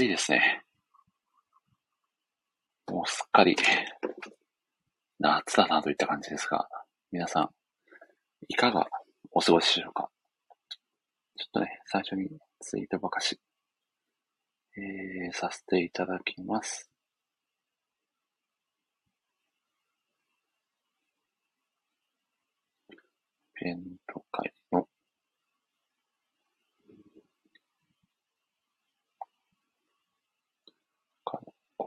[0.00, 0.62] 暑いですね。
[2.88, 3.54] もうすっかり
[5.18, 6.66] 夏だなといった感じですが、
[7.12, 7.50] 皆さん、
[8.48, 8.86] いかが
[9.30, 10.08] お過ごしでしょうか？
[11.36, 12.30] ちょっとね、最初に
[12.60, 13.38] ツイートばかし、
[14.78, 16.90] えー、させていただきます。
[23.60, 24.88] イベント会の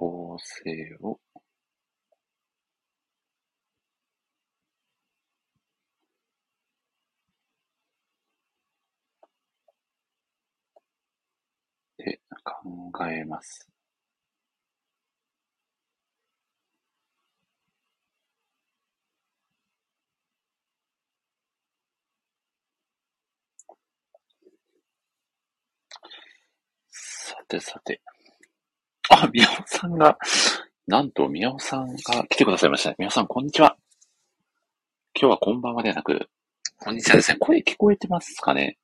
[0.04, 1.18] 構成を
[11.98, 13.70] で考えます。
[26.90, 28.02] さてさて。
[29.14, 30.18] あ、 宮尾さんが、
[30.88, 32.96] なんと宮尾さんが来てくださいました。
[32.98, 33.78] 宮尾さん、こんにちは。
[35.16, 36.30] 今日はこんばんはではなく、
[36.80, 37.38] こんにちはですね。
[37.38, 38.80] 声聞こえてますかね？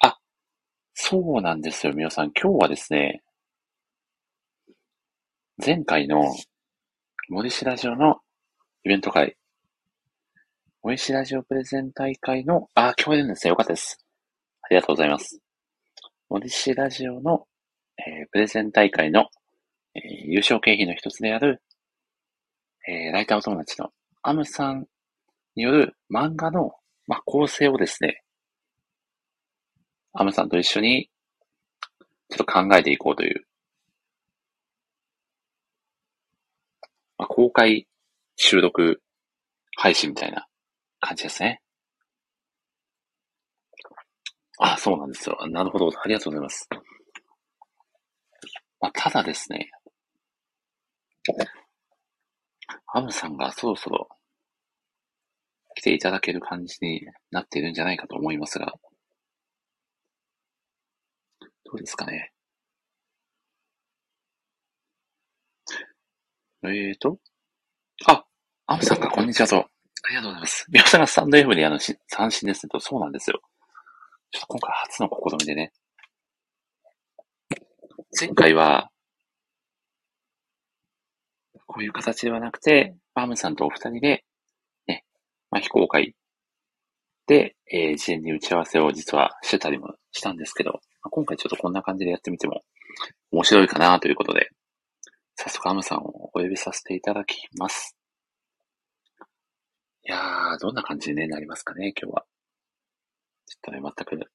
[0.00, 0.18] あ、
[0.94, 2.32] そうなんですよ、宮尾さん。
[2.32, 3.22] 今日はですね、
[5.64, 6.22] 前回の
[7.28, 8.20] 森氏ラジオの
[8.84, 9.36] イベント会、
[10.82, 13.50] 森氏ラジオプレゼン大会の、あ、聞こえるんですね。
[13.50, 14.02] よかったです。
[14.62, 15.38] ありがとうございます。
[16.30, 17.46] 森氏ラジオの
[17.98, 19.28] えー、プレゼン大会の、
[19.94, 21.62] えー、優勝経費の一つである、
[22.88, 23.90] えー、ライターお友達の
[24.22, 24.86] アムさん
[25.54, 26.72] による漫画の、
[27.06, 28.22] まあ、構成をですね、
[30.12, 31.10] アムさんと一緒に
[32.30, 33.44] ちょっと考えていこうという、
[37.18, 37.86] まあ、公開
[38.36, 39.00] 収録
[39.76, 40.46] 配信みたいな
[41.00, 41.60] 感じですね。
[44.58, 45.36] あ、そうなんですよ。
[45.48, 45.88] なるほど。
[45.88, 46.68] ありがとうございます。
[48.84, 49.70] まあ、ただですね、
[52.92, 54.10] アムさんがそろそろ
[55.74, 57.00] 来ていただける感じに
[57.30, 58.74] なっているんじゃないかと思いますが、
[61.40, 62.30] どうですかね。
[66.64, 67.18] えーと、
[68.06, 68.26] あ、
[68.66, 69.56] アムさんがこんにちはと。
[69.56, 70.66] ありがとうございます。
[70.68, 73.40] 皆さんがスタンド F であのし、三振ですねと、そうなんですよ。
[74.30, 75.72] ちょっと今回初の試みでね、
[78.18, 78.90] 前回は、
[81.66, 84.24] こういう形ではなくて、バームさんとお二人で、
[84.86, 85.04] ね、
[85.50, 86.14] まあ、非公開
[87.26, 90.70] で、えー、事前に打ち合わせを実はしてたりもしたんですけど、
[91.02, 92.62] まあ、今回ちょっとこんな感じでやってみても
[93.32, 94.48] 面白いかなということで、
[95.34, 97.96] 早速アムさんをお呼びさせていただきます。
[100.06, 102.24] いやー、どんな感じに、なりますかね、今日は。
[103.46, 104.30] ちょっとね、全く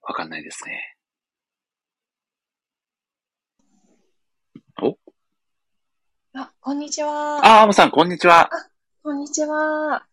[0.00, 0.94] わかんないですね。
[4.82, 4.98] お
[6.36, 7.38] あ、こんにちは。
[7.46, 8.50] あ、アムさん、こんにちは。
[9.04, 10.04] こんにちは。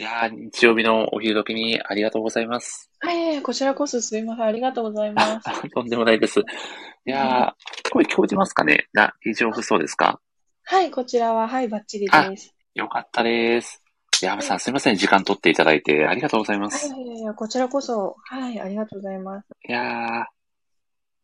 [0.00, 2.90] いやー、日曜日のお昼時にありがとうございます。
[2.98, 4.44] はい、こちらこそすいません。
[4.46, 5.48] ありがとうございます。
[5.70, 6.40] とんでもないです。
[6.40, 6.42] い
[7.04, 8.88] やー、声聞こえてますかね？
[8.92, 10.20] 大丈夫そうですか？
[10.64, 12.52] はい、こちらは、はい、バッチリです。
[12.74, 13.80] よかったです。
[14.20, 14.96] いや、アムさん、すいません。
[14.96, 16.92] 時間取っていただいてありがとうございます。
[16.92, 19.46] はい、いやこちらこそ、はい、ありがとうございます。
[19.68, 20.24] いやー、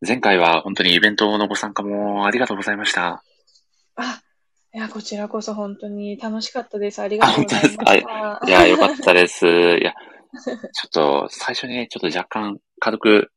[0.07, 3.25] 前回は本当にイベントのご参加もありがとうございました。
[3.97, 4.21] あ、
[4.75, 7.01] いや、こちらこそ本当に楽しかったです。
[7.01, 7.95] ありがとうございました。
[8.45, 9.47] いや、よかったです。
[9.47, 9.51] い
[9.85, 9.93] や、
[10.43, 10.55] ちょ
[10.87, 13.31] っと最初にね、ちょっと若干軽く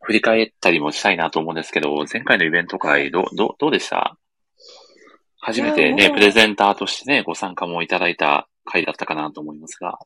[0.00, 4.16] 振り返ったりもしたいなと思うんですけど、前回のイベント会、ど、ど、どうでした？
[5.38, 9.98] 初めてね、プレゼンターとしてね、ご参加もいただいた回だったかなと思いますが。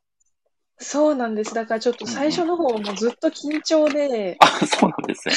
[0.78, 1.54] そうなんです。
[1.54, 4.36] だからちょっと最初の方もずっと緊張で。
[4.40, 5.34] あ、そうなんですね。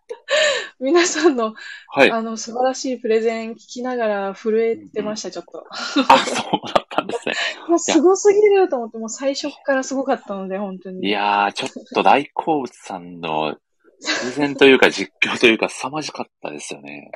[0.80, 1.54] 皆さんの、
[1.88, 5.66] はい、あの、素晴らしいプレゼン聞きながら震えてました、ちょっと。
[5.72, 7.34] あ、そうだったんですね。
[7.68, 11.08] もうすごすぎると思って、もう最初からすごかったので、本当に。
[11.08, 13.56] いやー、ちょっと大好物さんの
[14.00, 17.10] プレゼンというか実況というか凄まじかったですよね。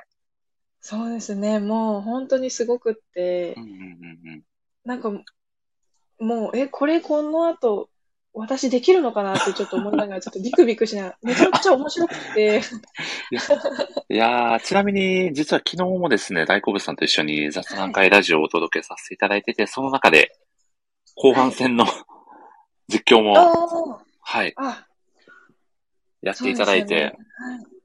[0.81, 1.61] そうですね。
[1.61, 4.43] もう本当にすごくって、うんうんうんうん、
[4.85, 5.13] なんか
[6.23, 7.89] もう、え、これこの後、
[8.35, 12.63] 私できるのかなってちょっと思いながら、ちょっとビクビクしながら、めちゃくちゃ面白くて。
[14.09, 20.35] いや ー、ちなみに、実は昨日もですね、大好物さんと一緒に雑談会ラジオをお届けさせていただいてて、はい、その中で、
[21.15, 21.85] 後半戦の
[22.89, 24.55] 実況も、はい、
[26.23, 27.03] やっていただいて、ね、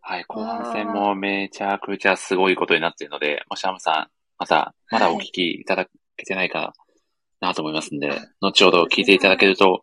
[0.02, 4.08] はい、はい、後半戦もめちゃくちゃすごいことになっているので、もしアムさん、
[4.38, 6.74] また、まだお聞きいただけてないか
[7.42, 9.82] なと思いますんで、後ほど聞いていただけると、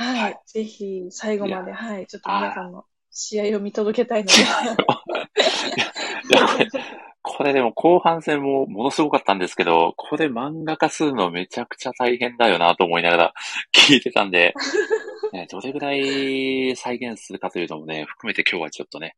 [0.00, 4.32] はい、はい、ぜひ最後まで、はい、ちょっと皆さんの試合を見届けたいので。
[6.30, 6.68] これ、
[7.22, 13.34] これでも後半戦もものすごかったんですけど、これ漫画化するのめちゃくちゃ大変だよなと思いながら
[13.74, 14.54] 聞いてたんで、
[15.34, 19.16] ね、どれぐらい再現するかというのもね、含めて今日はちょっとね、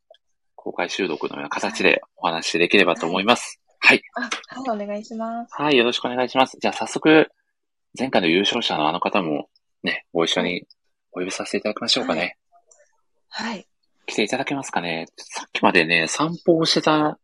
[0.56, 3.60] 公開収録のような形でお話しできればと思います。
[3.78, 4.02] はい。
[4.14, 5.54] はい、あはい、お願いします。
[5.54, 6.58] はい、よろしくお願いします。
[6.60, 7.30] じゃあ早速、
[7.96, 9.48] 前回の優勝者のあの方も
[9.82, 10.66] ね、ご一緒に
[11.12, 12.36] お呼びさせていただきましょうかね。
[13.28, 13.54] はい。
[13.54, 13.66] はい、
[14.06, 15.06] 来ていただけますかね。
[15.16, 17.18] さっきまでね、散歩をしてたっ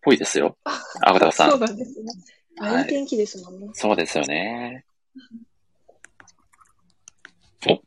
[0.00, 0.56] ぽいですよ。
[1.02, 1.50] あがたさん。
[1.50, 2.12] そうなんですね。
[2.60, 3.68] あ、いい天気ですもんね。
[3.72, 4.84] そうですよね。
[7.66, 7.80] お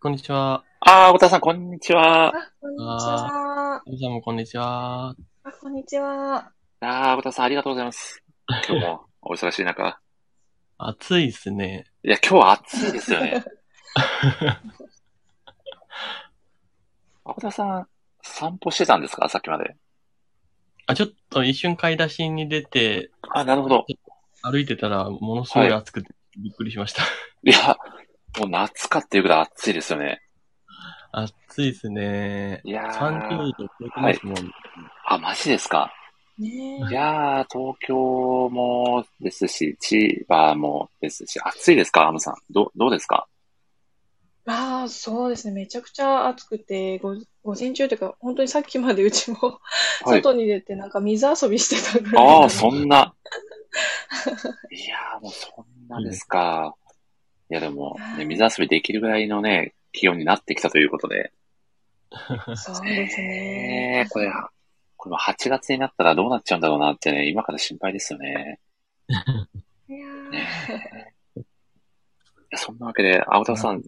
[0.00, 0.64] こんにちは。
[0.80, 2.28] ああ、小田さん、こんにちは。
[2.28, 3.82] あ、こんにちは。
[3.86, 5.14] 皆さんもこんにちは。
[5.42, 6.36] あ、こんにちは。
[6.80, 8.22] ああ、小田さん、ありがとうございます。
[8.68, 10.00] 今日もお忙しい中。
[10.82, 11.84] 暑いっすね。
[12.02, 13.44] いや、今日は暑いですよね。
[17.24, 17.86] 小田さん、
[18.22, 19.28] 散歩してたんですか？
[19.28, 19.76] さっきまで。
[20.86, 23.10] あ、ちょっと一瞬買い出しに出て。
[23.34, 23.86] あ、なるほど。
[24.42, 27.02] 歩いてたら、ものすごい暑くてびっくりしました。
[27.02, 27.08] は
[27.44, 27.76] い、いや、
[28.38, 30.22] もう夏かっていうぐらい暑いですよね。
[31.12, 32.60] 暑いですね。
[32.64, 32.92] いやー。
[33.28, 34.34] 30度超えてますもん。
[34.36, 34.44] はい、
[35.08, 35.92] あ、マジですか？
[36.38, 42.34] ねいやー、東京もですし、千葉もですし、暑いですかアムさん？
[42.50, 43.26] ど、どうですか？
[44.46, 45.54] ああ、そうですね。
[45.54, 47.18] めちゃくちゃ暑くて、午
[47.58, 49.60] 前中というか、本当にさっきまでうちも
[50.04, 52.26] 外に出てなんか水遊びしてたぐらい。
[52.26, 53.14] ああ、そんな。
[54.72, 56.74] いやー、もうそんなですか。
[57.50, 61.32] いやでも、ね、水遊びできるぐらいのね、気温になってきたということで。
[62.56, 64.08] そうですね。
[64.10, 64.32] これ、
[65.00, 68.60] これも8月になったらどうなっちゃうんだろうなってね、今から心配ですよね。
[69.88, 71.14] いやね
[72.54, 73.82] そんなわけで、青田さん。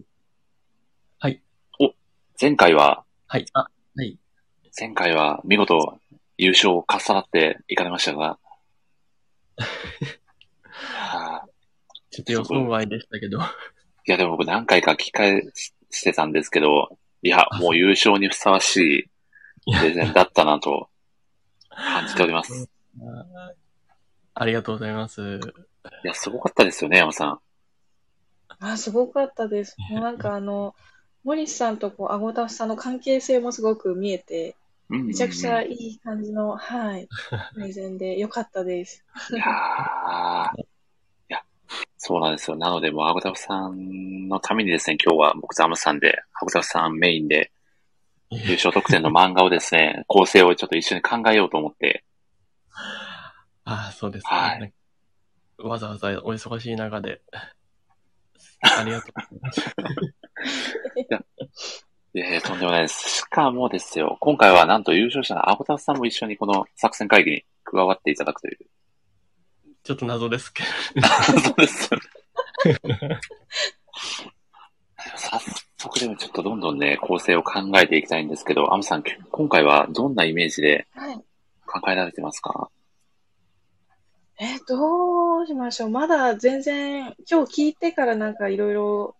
[1.19, 1.39] はい。
[1.79, 1.93] お、
[2.41, 4.17] 前回は、はい、あ、はい。
[4.77, 5.99] 前回は見事
[6.39, 8.39] 優勝をかっさらっていかれましたが、
[12.09, 13.37] ちょっと予想外でしたけど。
[13.37, 13.41] い
[14.07, 15.43] や、でも僕何回か聞き返
[15.91, 19.11] してたんですけど、いや、もう優勝にふさわし
[19.67, 20.89] いプレゼンだったなと
[21.75, 22.69] 感じております。
[24.33, 25.39] ありがとうございます。
[26.03, 27.39] いや、すごかったですよね、山さん。
[28.59, 29.75] あ、すごかったです。
[29.89, 30.75] もうなんかあの、
[31.23, 34.55] 森さんとこう、あごたさんの関係性もすごく見えて、
[34.89, 37.07] めちゃくちゃいい感じの、はい、
[37.53, 39.03] プレゼンで よかったです。
[39.31, 40.73] いやー、
[41.97, 42.57] そうなんですよ。
[42.57, 47.51] なので、もう、アゴタフさんのためにですね、今日は僕ザムさんで、アゴタフさんメインで、
[48.45, 52.03] 優勝特典の漫画をですね、 構成をちょっと一緒に考えようと思って。
[53.65, 54.29] ああ、そうですね。
[54.31, 54.73] はい。
[55.57, 57.21] わざわざお忙しい中で、
[58.61, 59.61] ありがとうございます。
[60.95, 63.17] いや、いやとんでもないです。
[63.17, 68.57] しかもですよ、今回はなんと優勝者のアゴタフさんも一緒にこの作戦会議に加わっていただくという。
[69.83, 70.69] ちょっと謎ですけど。
[71.01, 71.89] 謎です
[75.15, 75.39] 早
[75.77, 76.59] 速でもちょっとどん
[77.23, 80.87] どんね、構成を考えていきたいんですけど、アムさん、今回はどんなイメージで
[81.65, 82.69] 考えられてますか、は
[84.39, 85.89] い、えどうしましょう。
[85.89, 89.15] まだ全然、今日聞いてからなんかいろいろ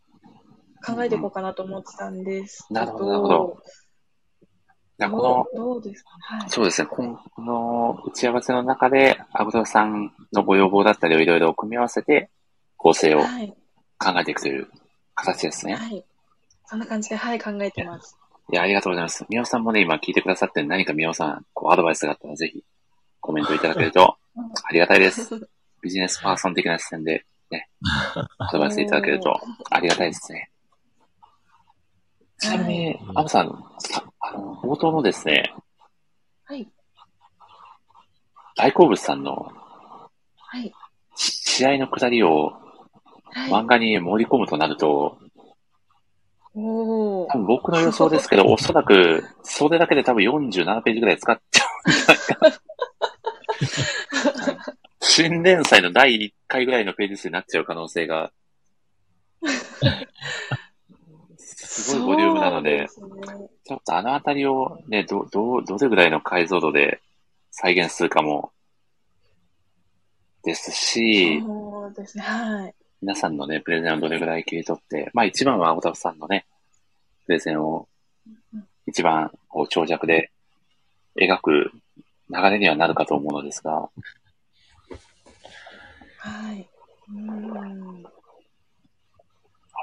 [0.85, 2.79] 考えていこうかなと思ってたんですけど。
[2.79, 3.57] なるほど、
[4.97, 5.45] なるほど。
[5.45, 6.87] この、どうですか、はい、そうですね。
[6.87, 12.29] この打ち合わせの中で、アブドさんのご要望だったりをいろいろ組み合わせて、
[12.77, 13.21] 構成を
[13.97, 14.67] 考えていくという
[15.15, 15.75] 形ですね。
[15.75, 16.03] はい。
[16.65, 18.17] そんな感じで、はい、考えてます。
[18.51, 19.25] いや、ありがとうございます。
[19.29, 22.63] 宮尾さんもね、今聞いてくださって、何か宮尾さん、こう、アドバイスがあったら、ぜひ、
[23.21, 24.17] コメントいただけると、
[24.65, 25.49] ありがたいです。
[25.81, 27.69] ビジネスパーソン的な視点で、ね、
[28.37, 29.39] アドバイスいただけると、
[29.69, 30.49] ありがたいですね。
[32.39, 33.63] ちなみに、アムさん、
[34.19, 35.53] あの、冒頭のですね、
[36.43, 36.67] はい。
[38.55, 39.51] 大好物さんの、
[40.37, 40.73] はい。
[41.15, 42.53] 試合のくだりを、
[43.49, 45.17] 漫画に盛り込むとなると、
[46.55, 51.89] お多分僕の予想ですけど、 おそらく、それだけで多分47ページぐらい使っちゃう。
[51.89, 52.63] んじゃないか。
[55.01, 58.31] 新連載の第1回ぐらいのページ数になっちゃう可能性が。
[61.57, 62.87] すごいボリュームなので、でね、
[63.65, 67.01] ちょっとあのあたりをね、ど、ど、どれぐらいの解像度で
[67.51, 68.51] 再現するかも、
[70.43, 72.75] ですし、そうですね、はい。
[73.03, 76.45] 皆さんのね、プレゼンをどれぐらい切り取って、まあ一番は小田さんのね、
[77.25, 77.89] プレゼンを
[78.87, 80.31] 一番こう長尺で
[81.19, 81.71] 描く
[82.29, 83.89] 流れにはなるかと思うのですが、
[86.17, 86.69] はい。
[87.09, 88.03] うん。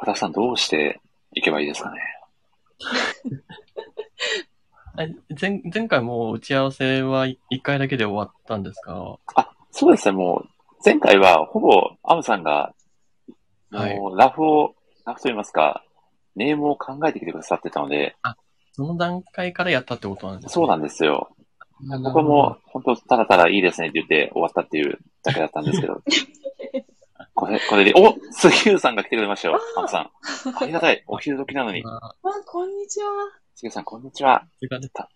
[0.01, 0.99] 小田さんどうして
[1.35, 2.01] いけばいいですかね？
[5.39, 9.19] 前前回も打ち合わせは1回だけで終わったんですか？
[9.35, 10.49] あ、そうですね、もう、
[10.83, 12.75] 前回はほぼアムさんが、
[13.71, 14.75] もうラフを、
[15.05, 15.85] ラフと言いますか、
[16.37, 18.37] ネームを考えてきてくださってたので、あ、
[18.73, 20.53] その段階からやったってことなんですね。
[20.53, 21.31] そうなんですよ。
[22.03, 26.03] 僕はもう、本当ただただいいですねって言って終わったっていうだけだったんですけど。
[27.35, 29.59] これ、これで、お杉浦さんが来てくれましたよ。
[29.77, 30.11] アムさん。
[30.61, 31.03] ありがたい。
[31.07, 31.83] お昼時なのに。
[31.87, 32.15] あ、
[32.47, 33.09] こんにちは。
[33.55, 34.45] 杉浦さん、こんにちは。
[34.91, 35.09] た、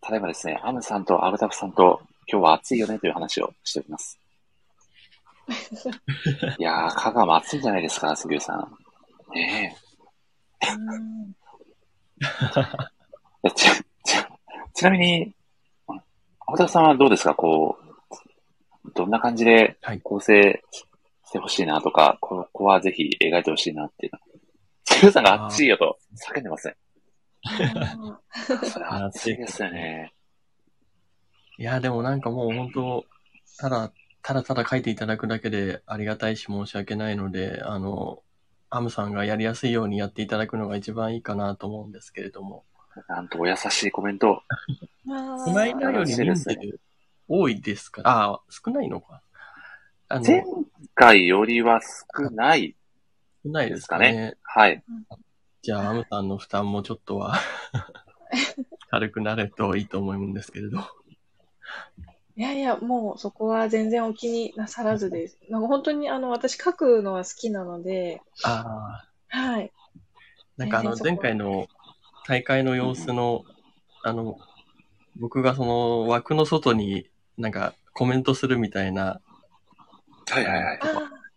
[0.00, 4.20] ただいまですね、アムさんとアブタフさんと、今日は暑いよねという話をしております。
[6.58, 8.76] いやー、香川も暑いんじゃないですか、杉浦さん。
[9.34, 9.76] ね
[13.44, 13.50] え。
[13.50, 13.70] ち、
[14.04, 14.24] ち、
[14.74, 15.34] ちなみに、
[15.88, 17.78] アブタフさんはどうですかこ
[18.84, 20.62] う、どんな感じで構成
[21.24, 24.12] してほしいなとか、はい、ここはぜひ描いてほしいなっていう。
[24.84, 25.98] 杉浦さんが暑いよと
[26.32, 26.76] 叫んでますね。
[28.64, 30.12] それ暑いですよね。
[31.58, 33.04] いや、でもなんかもう本当、
[33.58, 33.92] ただ、
[34.26, 38.24] ただただ書いていただくだけでありがたいし申し訳ないので、あの、
[38.70, 42.64] アムさんがやりやすいようにやっていただくのが一番いいかなと思うんですけれども。
[43.06, 44.42] なんとお優しいコメント。
[45.06, 45.12] こ
[45.52, 46.58] の間より人数
[47.28, 48.02] 多いですか？
[48.04, 49.22] ああ、少ないのか？
[50.08, 50.44] あの前
[50.96, 52.74] 回よりは少ない
[53.44, 54.08] 少ないですかね。
[54.08, 54.82] かねはい。
[55.62, 57.38] じゃあ、アムさんの負担もちょっとは
[58.90, 60.80] 軽くなれといいと思うんですけれど。
[62.36, 65.38] いやいや、もうそこは全然お気になさらずです。
[65.48, 69.36] なんか本当にあの私書くのは好きなので、ああ。
[69.36, 69.72] はい。
[70.58, 71.66] なんかあの前回の
[72.26, 73.44] 大会の様子の、
[74.02, 74.38] あの、
[75.16, 79.20] 僕がその枠の外になんかコメントするみたいな、
[80.28, 80.80] はいはいはい。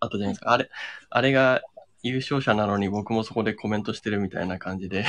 [0.02, 0.52] あったじゃないですか。
[0.52, 0.70] あれ、
[1.10, 1.62] あれが
[2.04, 5.06] 優勝者なのに僕もそこでコメントしてるみたいな感じで。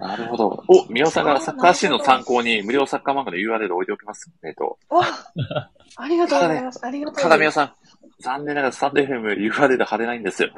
[0.00, 0.64] なるほど。
[0.68, 4.78] お、宮尾さんがサッカーシーンの参考に無料サッカー漫画の URL 置いておきますねと。
[4.90, 5.08] お あ
[6.08, 6.84] りがとうございます。
[6.84, 7.22] ありがとうございます。
[7.22, 7.72] ただ宮尾さん、
[8.20, 10.50] 残念ながらスタンド FM URL 貼れないんですよ。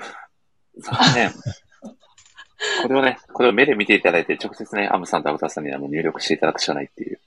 [0.79, 1.33] 残念。
[2.83, 7.21] これをね、これを目で見ていただいて、直接ね、アムさんとアブタさんにはもう入力していただくしかないっていう。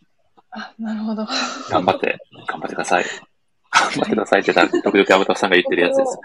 [0.51, 1.25] あ、なるほど。
[1.69, 3.05] 頑張って、頑張ってください。
[3.71, 6.19] 頑張ってくださいって言ったら、時々アブタさんが言ってるやつです。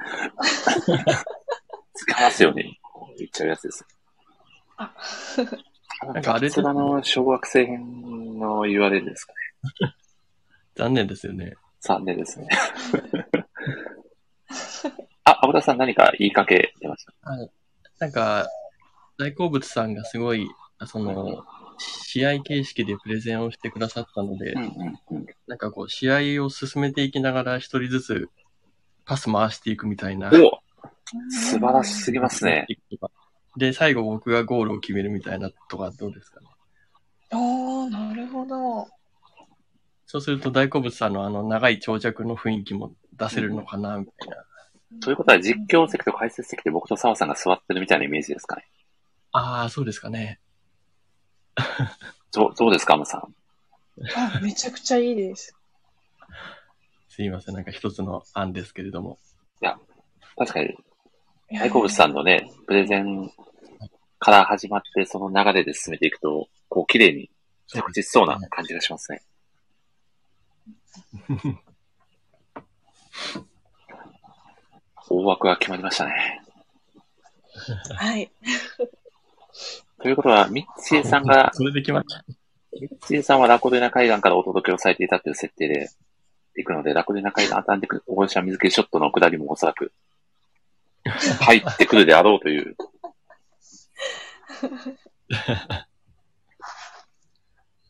[1.94, 2.78] 使わすように
[3.16, 3.86] 言っちゃうやつです。
[4.76, 4.94] あ、
[6.06, 9.94] なんかあれの小学生編の URL ですかね。
[10.76, 11.54] 残念ですよね。
[11.80, 12.48] 残念ですね。
[15.24, 17.12] あ、アブタさん何か言いかけてました
[17.98, 18.46] なんか、
[19.18, 20.48] 大好物さんがすごい、
[20.86, 21.44] その、
[21.78, 24.54] 試合形式でプレゼンをしてくださったので、
[25.46, 28.30] なんかこう、試合を進めていきながら一人ずつ
[29.04, 30.28] パス回していくみたいな。
[30.28, 30.60] お
[31.30, 32.66] 素晴らしすぎますね。
[33.58, 36.46] で、最後僕がゴールを決めるみたいなとかどうですかね？
[37.32, 38.88] おー、なるほど。
[40.06, 44.36] そうすると大好物さんのあの長い長尺の雰囲気も出せるのかな、みたいな。
[45.00, 48.64] ということは実況席と解説席で僕と澤さんが座ってるみたいなイメージですかね？
[49.32, 50.40] ああ、そうですかね。
[52.30, 53.34] そう、そうですか、アムさん？
[54.16, 55.54] あ、めちゃくちゃいいです。
[57.08, 59.18] すいません、なんか一つの案ですけれども。
[59.60, 59.76] いや、
[60.36, 60.74] 確かに、
[61.50, 63.30] 大好物さんのね、プレゼン
[64.18, 67.30] から始まって、その流れで進めていくと、こう、綺麗に
[67.66, 69.22] 着実そうな感じがしますね。
[75.10, 76.42] 大枠が決まりましたね。
[77.96, 78.30] はい。
[80.00, 82.24] ということは、ミッチーさんが、 それで決まった。
[82.72, 85.88] ミッチーさんはラコデナ海岸からお届けをされていたっていう設定で
[86.56, 89.92] 行くので、ラコデナ海岸当たってくる、大西水切りショットの下りもおそらく
[91.40, 92.76] 入ってくるであろうという。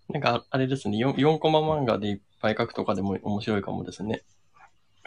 [0.09, 4.23] なんか、あれですね4、4コマ漫画でいっぱい書くとかでも面白いかもですね。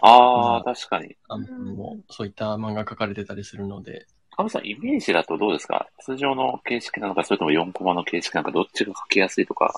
[0.01, 1.15] ああ、確かに。
[1.27, 4.05] あの、そういった漫画書かれてたりするので。
[4.35, 5.87] カムさん、イメージだとどうですか？
[5.99, 9.73] 通常の形式なのか、それとも4コマの形式なのか、どっちが書きやすいとか、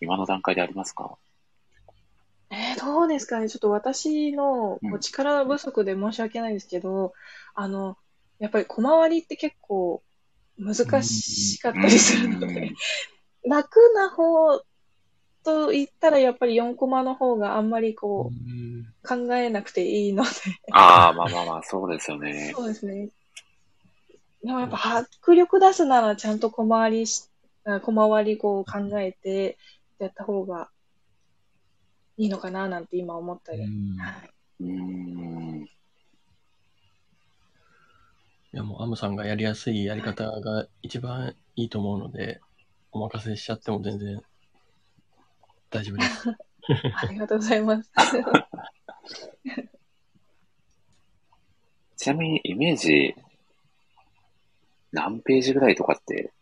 [0.00, 1.16] 今の段階でありますか？
[2.50, 3.48] えー、どうですかね？
[3.48, 7.12] ちょっと私のこう力不足で申し訳ないんですけど、
[7.54, 7.96] あの、
[8.38, 10.02] やっぱり小回りって結構
[10.60, 12.72] 難しかったりするので、
[13.44, 14.58] 楽な方
[15.42, 20.30] と言ったらやっぱり4コマの方があんまりこう、考えなくていいので。
[20.72, 22.52] ああ、まあまあまあ、そうですよね。
[22.54, 23.08] そうですね。
[24.42, 27.28] でもやっぱ迫力出すならちゃんと小回りし、
[27.82, 29.58] 小回りこう考えて
[29.98, 30.70] やった方が
[32.16, 33.60] いいのかななんて今思ったり。
[33.60, 33.70] はい、
[34.60, 35.66] うん
[38.52, 42.40] いやもうアムさんがやりやすいやり方が一番いいと思うので、
[42.90, 44.20] お任せしちゃっても全然
[45.70, 46.28] 大丈夫です。
[46.96, 47.90] ありがとうございます。
[51.96, 53.14] ちなみにイメージ、
[54.90, 56.32] 何ページぐらいとかって、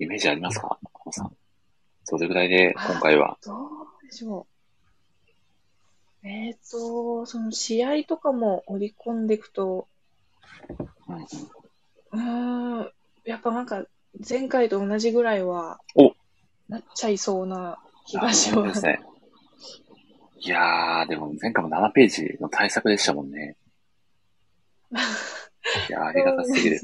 [0.00, 0.80] イメージありますか？
[0.94, 1.36] 浜さん。
[2.02, 3.38] それぐらいで、今回は。
[3.44, 3.58] どう
[4.04, 4.48] でしょ
[6.22, 6.26] う。
[6.26, 9.86] えっ、ー、と、その試合とかも織り込んでいくと、
[12.12, 12.90] うん、ん、
[13.24, 13.84] やっぱなんか、
[14.28, 15.80] 前回と同じぐらいは、
[16.68, 18.80] なっちゃいそうな気がします。
[18.80, 19.00] ですね。
[20.38, 23.56] いやー、でも前回も7ページの対策でしたもんね。
[25.88, 26.76] いやー、ありがたすぎる。
[26.76, 26.80] い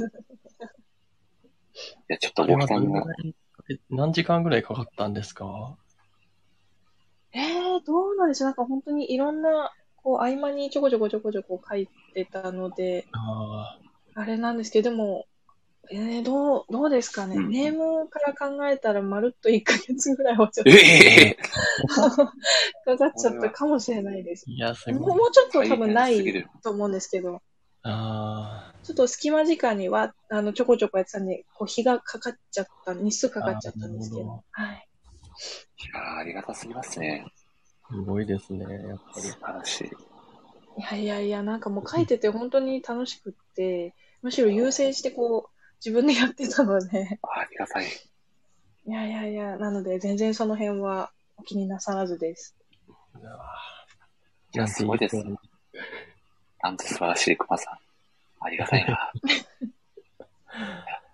[2.09, 3.05] や、ちょっと僕さんが。
[3.89, 5.77] 何時間ぐらいかかったんですか？
[7.33, 9.71] えー、どうなんでしょうなんか本当にいろんな、
[10.03, 13.90] こう、合間にちょこちょこちょこちょこ書いてたので、ああ
[14.25, 15.27] れなんですけど、でも、
[15.93, 21.87] えー、どう、どうですかね、うん、ネームから考えたらまるっと1ヶ月ぐらいはちょっと、えー、
[22.85, 24.45] かかっちゃったかもしれないです。
[24.49, 25.17] いや、すごい。
[25.17, 27.43] もうちょっと多分ないと思うんですけど。
[27.83, 34.45] あちょっと隙間時間には、あの、ちょこちょこやってたんで、こう、日がかかっちゃった、日数かかっちゃったんですけど。
[34.51, 34.87] はい。
[35.83, 37.25] いやありがたすぎますね。
[37.91, 39.23] すごいですね、やっぱり。
[39.23, 39.91] 素晴らしい。
[40.81, 47.19] いやいやいや、なんかもう書いてて本当に楽しくって、むしろ優先してこう、自分でやってたので。
[47.23, 47.87] ありがたい。
[48.87, 52.57] いやいやいや、なので全然その辺はお気になさらずです。
[54.55, 55.17] いや、すごいです。
[56.63, 57.79] なんと素晴らしい熊さん。
[58.43, 59.13] ありがたいな。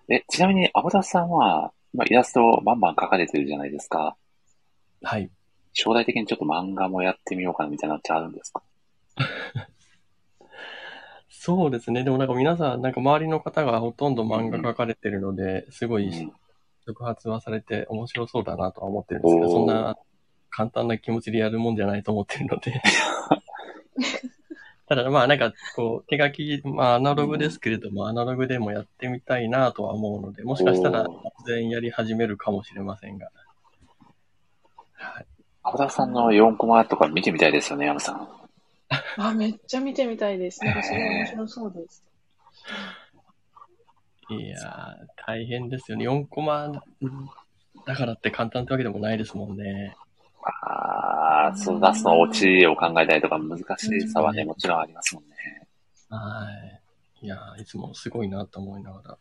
[0.09, 4.17] え、ちなみに、アボタさんは、今イラストをバンバン描かれてるじゃないですか。
[5.03, 5.29] はい。
[5.73, 8.63] 将来的にちょっと漫画もやってみようかなみたいなのってあるんですか？
[11.47, 12.03] そうですね。
[12.03, 16.11] でもなんか皆さん、なんか周りの方がほとんど漫画描かれてるので、すごい
[16.85, 19.97] 触発はされて面白そうだなとは思ってるんですけど、そんな
[20.51, 22.83] 簡単な気持ちでやるもんじゃないと思ってるので
[24.89, 33.31] ただまあなんかこう手書き、まあアナログですけれども、アナログでもやってみたいなとは思うので、もしかしたら突然やり始めるかもしれませんが。
[34.95, 35.27] はい。
[35.63, 38.46] ア田さんの4コマとか見てみたいですよね、山さん。
[39.17, 40.65] あ、めっちゃ見てみたいです。
[40.65, 42.05] なんかすごい面白そうです。
[44.29, 46.09] いやー、大変ですよね。
[46.09, 46.83] 4コマ
[47.87, 49.97] だからって簡単ってわけでもないですもんね。
[50.43, 55.37] ああ、そう出すのオチを考えたりとか難しさはね、もちろんありますもんね。
[56.09, 56.49] は
[57.23, 57.27] い。
[57.27, 59.19] いやー、いつもすごいなと思いながら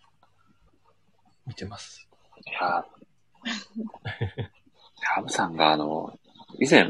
[1.45, 2.08] 見てます。
[2.45, 2.86] いや
[5.01, 6.17] ハムさんがあの、
[6.60, 6.89] 以前、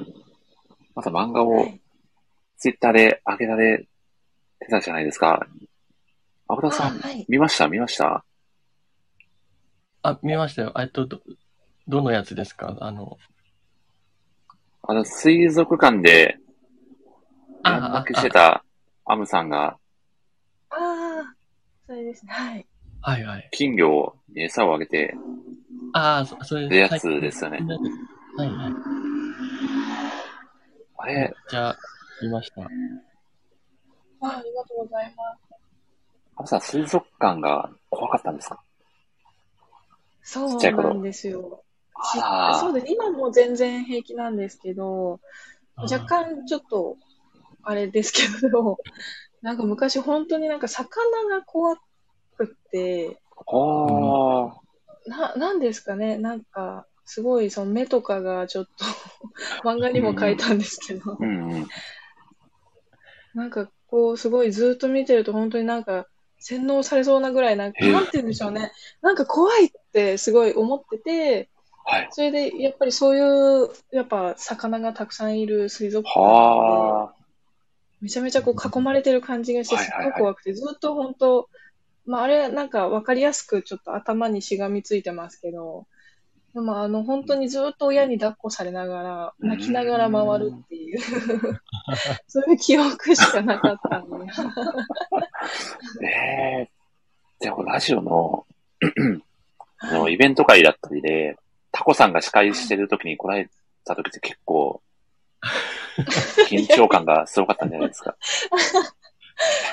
[0.95, 1.67] また漫画を
[2.57, 3.87] ツイッターで上げられ
[4.59, 5.47] てたじゃないですか。
[6.47, 7.67] アブラさん、はい、見ました？
[7.67, 8.23] 見ました？
[10.03, 10.73] あ、見ましたよ。
[10.77, 11.21] えっと、ど、
[11.87, 12.77] どのやつですか？
[12.79, 13.17] あの。
[14.83, 16.37] あの、水族館で、
[17.63, 18.63] 連絡してた
[19.05, 19.79] アムさんが、
[20.69, 21.35] ああ、
[21.87, 22.31] それですね。
[22.31, 22.67] はい。
[23.01, 23.49] はいはい。
[23.51, 25.15] 金魚に餌をあげて、
[25.93, 27.65] ああ、そそれでやつですよね。
[28.37, 28.73] はいはい。
[30.97, 31.77] あれ、じゃあ、
[32.21, 32.61] 見ました。
[32.61, 32.67] ああ
[34.43, 35.39] りがとうございます。
[36.35, 38.61] ハムさん、水族館が怖かったんですか？
[40.23, 41.63] そうなんですよ。
[42.59, 42.87] そうです。
[42.91, 45.19] 今も全然平気なんですけど、
[45.77, 46.97] 若干ちょっと、
[47.63, 48.77] あれですけど、
[49.41, 51.77] なんか昔本当になんか魚が怖
[52.37, 53.19] くて、
[55.05, 58.71] な、なんですかね、なんか、すごいその目とかがちょっと
[59.63, 61.67] 漫画にも書いたんですけど、うんうん、
[63.35, 66.07] なんかこう、すごいずっと見てると本当になんか、
[66.39, 68.71] 洗脳されそうなぐらいなんか、なんて言うんでしょうね。
[69.01, 71.49] なんか怖いってすごい思ってて、
[71.85, 72.07] はい。
[72.11, 77.25] それで、やっぱりそういう、やっぱ魚がたくさんいる水族館で、
[78.01, 81.49] めちゃめちゃこう囲まれてる感じがして、すっごい怖くて、ずっと本当、
[82.05, 85.87] まああれなんかわかりやすくちょっと頭にしがみついてますけど、
[86.55, 90.99] でもあの本当にずっと親に抱っこされながら、泣きながら回るっていう、
[92.27, 94.15] そういう記憶しかなかったんで。
[96.07, 98.45] えー、でもラジオの
[99.79, 101.35] あのイベント会だったりで、
[101.73, 103.49] タコさんが司会してる時に来られ
[103.83, 104.81] た時って結構、
[106.47, 108.15] 緊張感がすごかったんじゃないですか。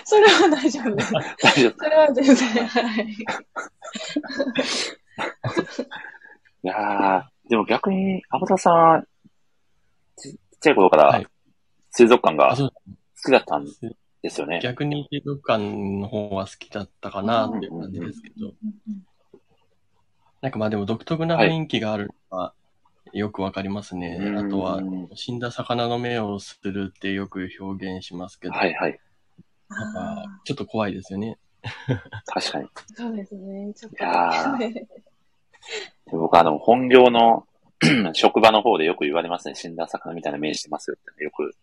[0.02, 0.96] それは大丈夫。
[0.96, 3.16] 大丈夫それは全然、はい。
[6.64, 9.06] いやー、でも逆に、アボタさん、
[10.16, 11.22] ちっちゃい頃から
[11.90, 12.70] 水族館が好
[13.24, 14.60] きだったんですよね。
[14.62, 15.62] 逆に水族館
[16.00, 18.54] の方は好きだったかなっていう感じですけど。
[20.40, 22.54] なんかまあでも独特な雰囲気があるのは
[23.12, 24.18] よくわかりますね。
[24.36, 24.80] あとは、
[25.14, 28.54] 死んだ魚の目をするってよく表現しますけど。
[28.54, 28.98] はいはい。
[29.68, 31.38] なんか、ちょっと怖いですよね。
[32.26, 32.68] 確かに。
[32.94, 33.72] そうですね。
[33.74, 33.96] ちょっと。
[33.96, 34.58] いや
[36.10, 37.46] 僕あの、本業の
[38.14, 39.54] 職場の方でよく言われますね。
[39.54, 41.54] 死んだ魚みたいな目してますよって、よく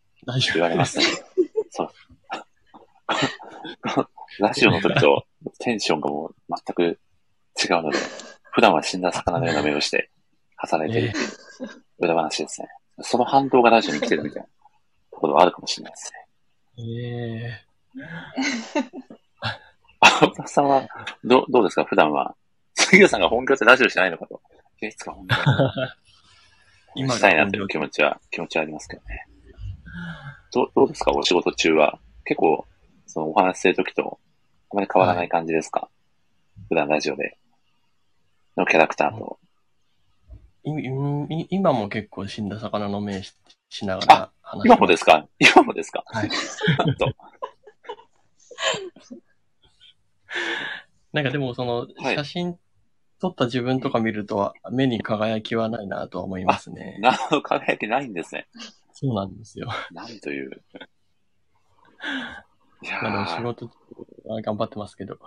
[0.54, 1.06] 言われますね。
[1.70, 1.90] そう。
[4.40, 5.26] ラジオの時と
[5.60, 6.36] テンションがもう
[6.66, 7.00] 全く
[7.64, 7.98] 違うので、
[8.52, 10.10] 普段は死んだ魚のような目をして
[10.56, 11.28] 働いてるっていう
[12.00, 12.68] 裏話ですね。
[13.02, 14.48] その反動がラジオに来てるみたいな
[15.12, 16.20] ところはあるかもしれないですね。
[16.78, 17.62] え
[17.98, 18.90] えー。
[20.22, 20.88] 青田さんは、
[21.24, 21.86] ど、どうですか？
[21.86, 22.36] 普段は。
[22.90, 24.42] 杉谷さんが本業でラジオしないのかと。
[24.82, 25.36] いつか本業
[26.96, 29.28] 今したいなっていう気持ちは、気持ちはありますけどね。
[30.52, 31.12] どどうですか？
[31.12, 32.00] お仕事中は。
[32.26, 32.66] 結構、
[33.06, 34.20] そのお話しするときと、
[34.72, 35.90] あまり変わらない感じですか、はい、
[36.70, 37.38] 普段ラジオで。
[38.58, 39.38] のキャラクターと。
[40.64, 43.36] 今も結構死んだ魚の目し
[43.70, 45.28] しながら話今もですか？
[45.38, 46.04] 今もですか？
[46.08, 46.30] はい。
[51.14, 52.58] なんかでもその写真
[53.20, 56.98] 撮った自分とか見ると目に輝きはないなとは思いますね。
[57.00, 58.48] なるほど、輝きないんですね。
[58.94, 59.70] そうなんですよ。
[59.92, 60.52] なんという。
[62.82, 63.70] いやまあ仕事
[64.26, 65.18] は頑張ってますけど。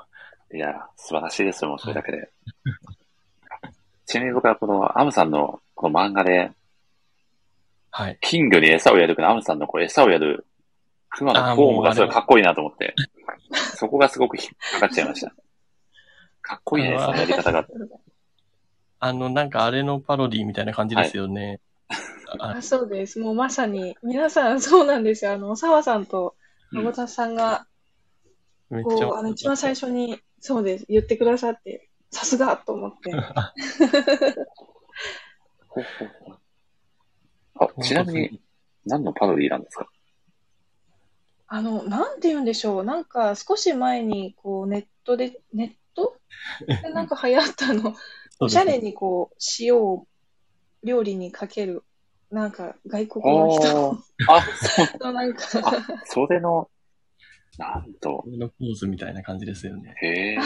[0.54, 2.30] いや、素晴らしいですよ、もうそれだけで。
[4.06, 6.52] ちなみに僕はこのアムさんのこの漫画で、
[7.90, 8.18] はい。
[8.22, 10.46] 金魚に餌をやるアムさんのこう餌をやる
[11.10, 12.94] 熊のフォームがすごいかっこいいなと思って、
[13.76, 15.34] そこがすごく引っかかっちゃいました。
[16.42, 17.66] かっこいいね、そのやり方が。
[18.98, 21.60] あの、なんかあれのパロディみたいな感じですよね。
[22.38, 23.18] はい、あそうです。
[23.18, 25.32] もうまさに、皆さんそうなんですよ。
[25.32, 26.36] あの、沢さんと、
[26.72, 27.66] 孫田さんが、
[28.70, 33.12] うん、こう、あの、一番最初に、そうです、言ってくださって、さすがと思って。
[33.14, 33.52] あ、
[37.82, 38.40] ちなみに、
[38.84, 39.88] 何のパロディなんですか
[41.48, 42.84] あの、なんて言うんでしょう。
[42.84, 46.16] なんか、少し前に、こう、ネットで、ネット？
[46.66, 47.94] で なんか流行ったの、
[48.40, 50.06] おしゃれにこう、塩を
[50.82, 51.84] 料理にかける、
[52.30, 53.92] なんか、外国の人。
[54.28, 54.86] あ、そう。
[55.12, 56.70] なんかあ、それの、
[57.58, 58.24] なんと。
[58.26, 59.94] のポーズみたいな感じですよね。
[60.00, 60.38] へえ。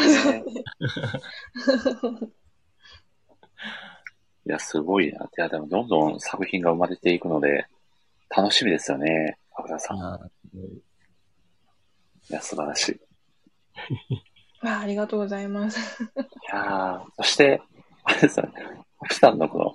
[4.46, 5.24] いや、すごいな。
[5.24, 7.66] いや、でもどんどん作品が生まれていくので、
[8.28, 10.02] 楽しみですよね、油さん。
[10.02, 10.30] あ
[12.28, 13.00] いや、素晴らしい。
[14.66, 16.02] あありがとうございます。
[16.02, 16.06] い
[16.52, 17.62] やそして、
[18.04, 18.48] あれですね、
[19.04, 19.74] 普段のこの、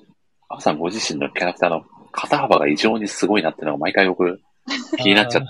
[0.50, 4.40] アさんご自身のキャラクターの肩幅が異常にすごいなっていうのが毎回僕、
[4.98, 5.48] 気になっちゃって。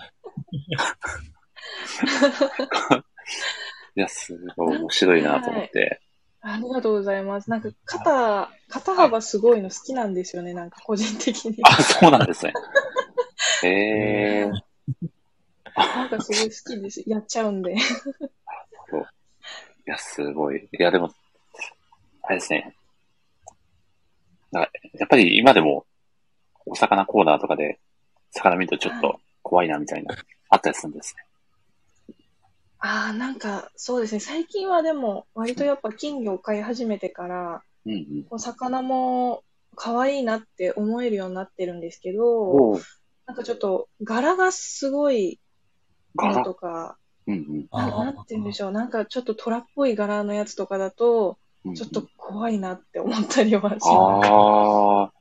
[3.95, 6.01] いや、すごい面白いなと思って。
[6.41, 7.49] ありがとうございます。
[7.49, 11.57] なんか肩、肩幅すごいの好きなんですよね、なんか個人的に。
[11.63, 12.53] あ、そうなんですね。
[13.63, 14.51] へえー。
[15.75, 17.03] なんかすごい好きです。
[17.05, 17.75] やっちゃうんで。
[19.91, 20.69] いや、すごい。
[20.71, 21.11] いや、でも、
[22.23, 22.73] あれですね。
[24.53, 24.61] や
[25.03, 25.85] っぱり今でも、
[26.65, 27.77] お魚コーナーとかで、
[28.31, 30.15] 魚見るとちょっと怖いなみたいな、
[30.47, 32.15] あったりするんですね。
[32.79, 34.21] ああ、なんか、そうですね。
[34.21, 39.43] 最近はでも、割とやっぱ金魚を飼い始めてから、うんうん、お魚も
[39.75, 42.79] 可愛いなって思えるようになってるんですけど、
[43.25, 45.41] なんかちょっと柄がすごい
[46.15, 46.97] のとか、
[47.33, 51.37] うんうん、ななんて言うんでしょう、なんかちょっと虎っぽい柄のやつとかだと、
[51.75, 53.85] ちょっと怖いなって思ったりはします。
[53.87, 55.11] ああ。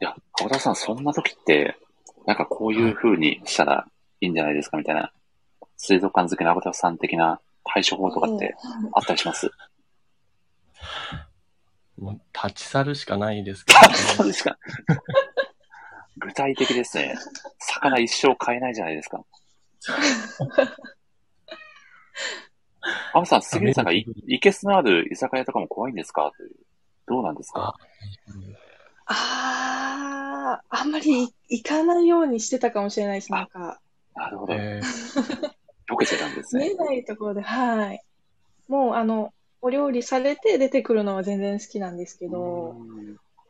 [0.00, 1.76] いや、川田さん、そんな時って、
[2.26, 3.86] なんかこういう風にしたら
[4.20, 5.12] いいんじゃないですかみたいな、
[5.76, 8.54] 水族館好きな川田さん的な対処法とかって
[8.92, 9.50] あったりします？
[11.98, 13.88] もう立ち去るしかないですけど、ね。
[13.88, 14.58] 立ち去るしか。
[16.16, 17.14] 具体的ですね。
[17.58, 19.22] 魚一生買えないじゃないですか。
[23.12, 26.30] アムさん、杉浦さんがいいけすのある居酒屋とかも怖いんですか？
[26.36, 26.50] という。
[27.06, 27.74] どうなんですか？
[29.06, 33.80] ああ、あんまり行かないようにしてたかもしれないです、なんか。
[34.14, 34.54] なるほど。
[34.54, 35.50] えー、
[35.92, 36.66] 溶けてたんですね。
[36.68, 38.02] 見えないところで、はい。
[38.68, 42.76] もう、あの、お料理されて出てくるのは全然好きなんですけど、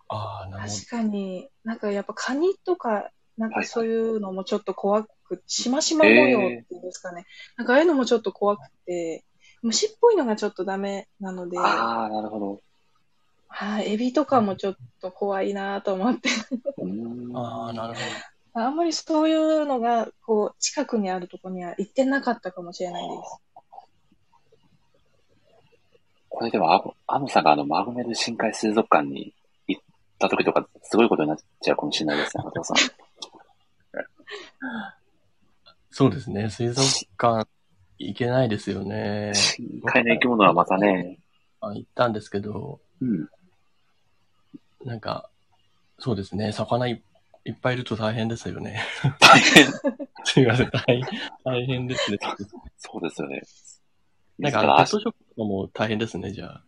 [0.08, 0.74] あなるほど。
[0.74, 7.26] 確かに、なんかやっぱカニとか、なんかそういうのもちょっと怖く、しましま模様っていうんですかね。
[7.56, 9.24] なんかああいうのもちょっと怖くて、
[9.62, 11.58] 虫っぽいのがちょっとダメなので。
[11.58, 12.60] ああ、なるほど。
[13.48, 16.28] はい、エビとかもちょっと怖いなと思って。
[17.34, 18.64] ああ、なるほど。
[18.64, 23.40] あんまりそういうのが、こう、近くにあるところには行ってなかったかもしれないです。
[26.28, 29.34] これでは、アムさんがあの、マグメル深海水族館に
[29.68, 29.82] 行っ
[30.18, 32.76] た時とか、すごいことになっちゃうかもしれないですね、松尾さん。
[35.90, 36.50] そうですね。
[36.50, 36.86] 水族
[37.18, 37.48] 館
[37.98, 39.32] 行けないですよね。
[39.34, 41.18] 深海の生き物はまたね。
[41.60, 43.28] あ行ったんですけど、うん。
[44.84, 45.28] なんか、
[45.98, 46.52] そうですね。
[46.52, 47.02] 魚い
[47.44, 48.82] いっぱいいると大変ですよね。
[49.18, 49.66] 大変
[50.24, 50.70] すいません。
[50.70, 51.02] 大
[51.44, 52.18] 大変ですね。
[52.76, 53.42] そうですよね。
[54.38, 56.60] なんか、ペットショップも大変ですね、じゃ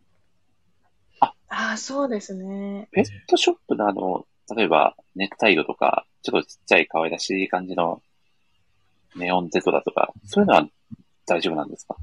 [1.20, 1.34] あ。
[1.48, 2.88] あ、あそうですね。
[2.92, 8.02] ペットショップのあの、例えば、ネクタイ色とか、ちょっとちっちゃい可愛らしい感じの
[9.16, 10.68] ネオンゼトだとか、そういうのは
[11.26, 11.96] 大丈夫なんですか？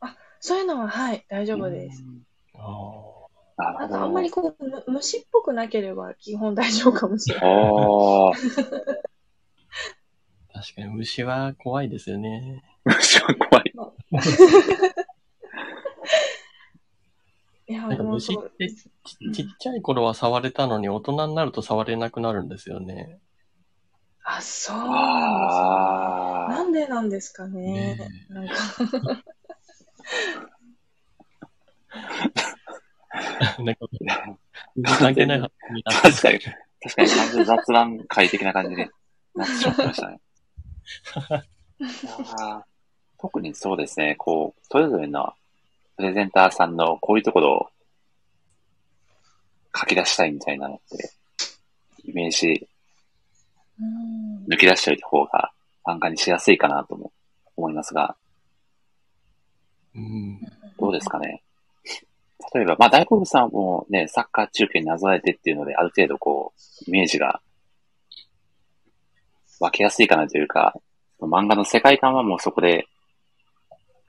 [0.00, 2.04] あ、そういうのは、はい、大丈夫です。
[2.54, 3.98] ああ。
[4.02, 7.50] あんまりこう、虫っぽくなければ基本大丈夫かもしれない。
[7.50, 8.32] ああ。
[10.54, 12.62] 確かに虫は怖いですよね。
[12.84, 13.72] 虫は怖い。
[17.72, 18.86] いや、なんか虫ってち
[19.32, 23.18] ちっちゃい頃は触れたのに大人になると触れなくなるんですよね。
[24.24, 26.86] あ、そうなんです。
[26.86, 27.96] なんでなんですかね。
[27.96, 28.52] ねなんか
[33.58, 33.86] なんか、
[34.98, 35.40] 関 係ない
[35.84, 38.86] 確かに、確かに完全雑談会的な感じに
[39.34, 40.20] なってしまいましたね。
[43.18, 45.32] 特にそうですね、こう、それぞれの
[45.96, 47.66] プレゼンターさんのこういうところを
[49.74, 51.10] 書き出したいみたいなのって、
[52.04, 52.68] イメージ、
[54.48, 55.52] 抜き出しておいた方が
[55.86, 57.12] 漫画にしやすいかなとも
[57.56, 58.16] 思いますが、
[59.94, 60.40] うん、
[60.78, 61.42] どうですかね？
[62.54, 67.40] 例えば、まあ大好物さんもね、サッカー中継になぞらえてっていうので、ある程度こう、イメージが
[69.60, 70.74] 分けやすいかなというか、
[71.20, 72.88] 漫画の世界観はもうそこで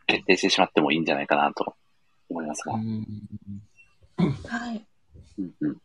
[0.07, 1.75] 決定してしまってもいいんじゃないかなと
[2.29, 2.73] 思いますが。
[2.73, 2.79] は
[4.73, 4.85] い。
[5.37, 5.77] うんうん。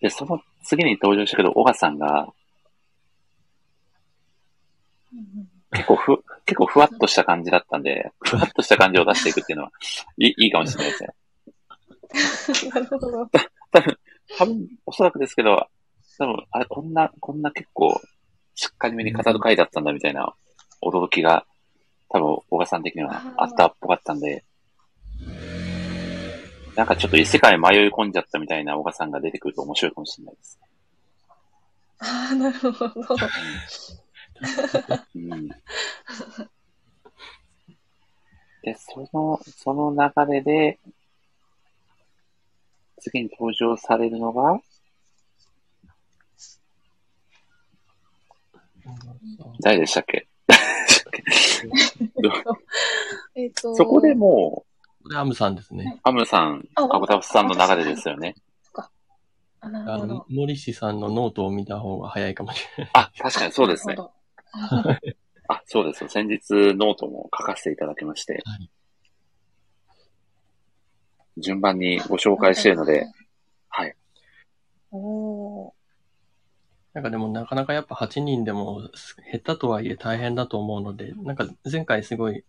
[0.00, 2.28] で、その次に登場したけど、小川さんが、
[5.72, 9.72] 結構ふ、結構ふわっとした感じだったんで、ふわっとした感じを出していくっていうのは、
[10.18, 12.70] いいいいかもしれないですね。
[12.70, 13.26] なるほど。
[13.70, 13.98] 多分、
[14.38, 15.68] 多分、おそらくですけど、
[16.18, 18.00] 多分、あれ、こんな、こんな結構、
[18.54, 20.34] しっかりめに語る回だったんだみたいな
[20.82, 21.46] 驚きが、
[22.08, 24.44] 多分、小川さん的にはあったっぽかったんで、
[26.74, 30.58] なんかちょっと異世界迷い込んじゃったみたいな小川さんが出てくると面白いかもしれないです。
[31.98, 32.90] ああ、なるほど。
[35.14, 35.48] うん、
[38.62, 40.78] で、その、その流れで、
[43.00, 44.60] 次に登場されるのが、
[49.60, 50.28] 誰でしたっけ？
[53.34, 54.64] えっと、そこでも
[55.00, 56.00] う、これアムさんですね。
[56.02, 58.34] アムさん、アゴタフさんの流れですよね。
[59.60, 60.26] あ、なるほど。
[60.28, 62.90] もり氏さんのノートを見た方が早いかもしれない。
[62.94, 63.96] あ、確かにそうですね。
[65.48, 66.10] あ、そうですよ。
[66.10, 68.70] 先日ノートも書かせていただきまして、はい、
[71.38, 73.06] 順番にご紹介しているので、
[73.68, 73.94] はい。
[74.90, 75.72] お
[76.96, 78.88] なんかでもなかなかやっぱ8人でも
[79.30, 82.42] 下手とはいえ大変だと思うので、なんか前回すごい、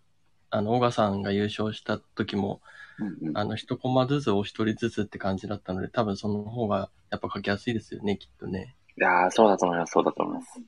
[0.49, 2.61] あの、小川さんが優勝した時も、
[2.97, 8.77] うんうん、あの、一コマずつお一人ずつって感じだったので、多分その方がやっぱ書きやすいですよね、きっとね。
[8.97, 10.61] いやー、そうだと思います、そうだと思います。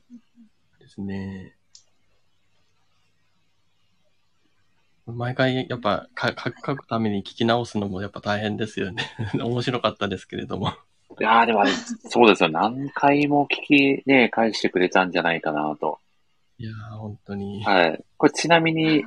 [0.78, 1.56] ですね。
[5.06, 9.06] 毎回やっぱ書くために聞き直すのもやっぱ大変ですよね。
[9.40, 10.74] 面白かったですけれども。
[11.18, 11.72] いやー、でもあれ、
[12.08, 12.48] そうですよ。
[12.48, 15.98] 何回も聞きね、返してくれたんじゃないかなと。
[16.58, 17.62] いやー、本当に。
[17.64, 18.04] はい。
[18.16, 19.04] これちなみに、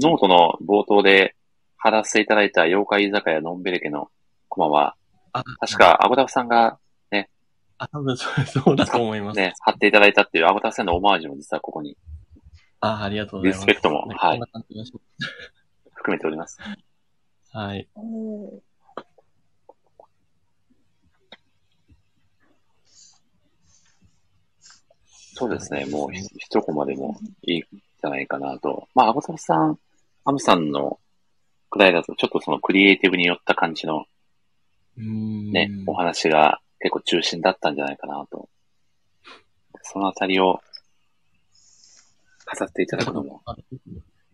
[0.00, 1.36] ノートの冒頭で
[1.76, 4.10] 貼らせていただいた妖怪居酒屋のんべれ家の
[4.48, 4.96] コマは、
[5.32, 6.78] あ確か、アゴタフさんが
[7.10, 7.30] ね、
[7.78, 9.36] あ、多分そうそうだと思います。
[9.36, 11.96] ね、貼っていただいたっていうアゴタフさんのオマージュも実はここに。
[12.80, 13.66] あ、ありがとうございます。
[13.66, 14.40] リスペクトも、はい。
[15.94, 16.58] 含めております。
[17.52, 17.88] はい。
[25.38, 25.86] そうですね。
[25.86, 28.88] もう一コマでもいいんじゃないかなと。
[28.92, 29.78] まあ、アゴサさん、
[30.24, 30.98] アムさんの
[31.70, 34.06] くらいだと、ちょっとそのクリエイティブによった感じの、
[34.96, 38.48] ね、お話が結構中心だったんじゃないかなと。
[39.82, 40.60] そのあたりを
[42.44, 43.42] 飾っていただくのも。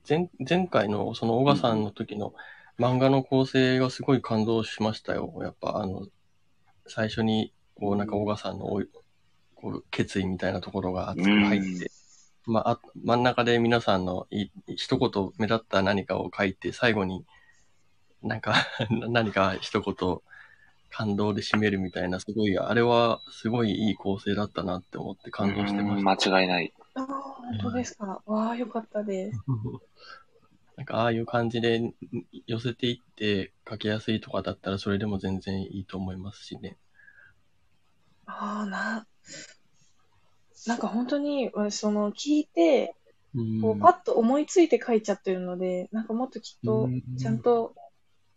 [0.08, 2.32] 前前回のその小川さんの時の
[2.78, 5.32] 漫画の構成がすごい感動しましたよ。
[5.42, 6.06] やっぱあの、
[6.86, 8.80] 最初に、こうなんか小川さんの
[9.64, 11.90] こう決意みたいなところが熱く入って、
[12.44, 17.24] まあ、真ん中で皆さんのい一言目立った何かを書いて、最後に
[18.22, 18.55] なんか
[19.09, 20.18] 何か一言、
[20.90, 26.31] 感動で締めるみたいな、すごい、あれはすごいいい構成だったなって思って感動してました。
[26.31, 26.74] 間違いない。
[26.92, 28.22] ああ、本当ですか？
[28.27, 29.40] わあ、よかったです。
[30.77, 31.94] なんか、ああいう感じで
[32.46, 36.77] 寄せていって書きやすいとかだったら、それでも全然いいと思いますしね。
[38.27, 39.07] ああ、な、
[40.66, 42.94] なんか本当に、その、聞いて、
[43.61, 47.74] こうパッと思いついて書いちゃってるので、なんかもっときっと、ちゃんと、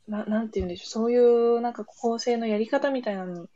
[0.08, 3.48] ななんて言うんでしょう、そういうなんか構成のやり方みたいなのに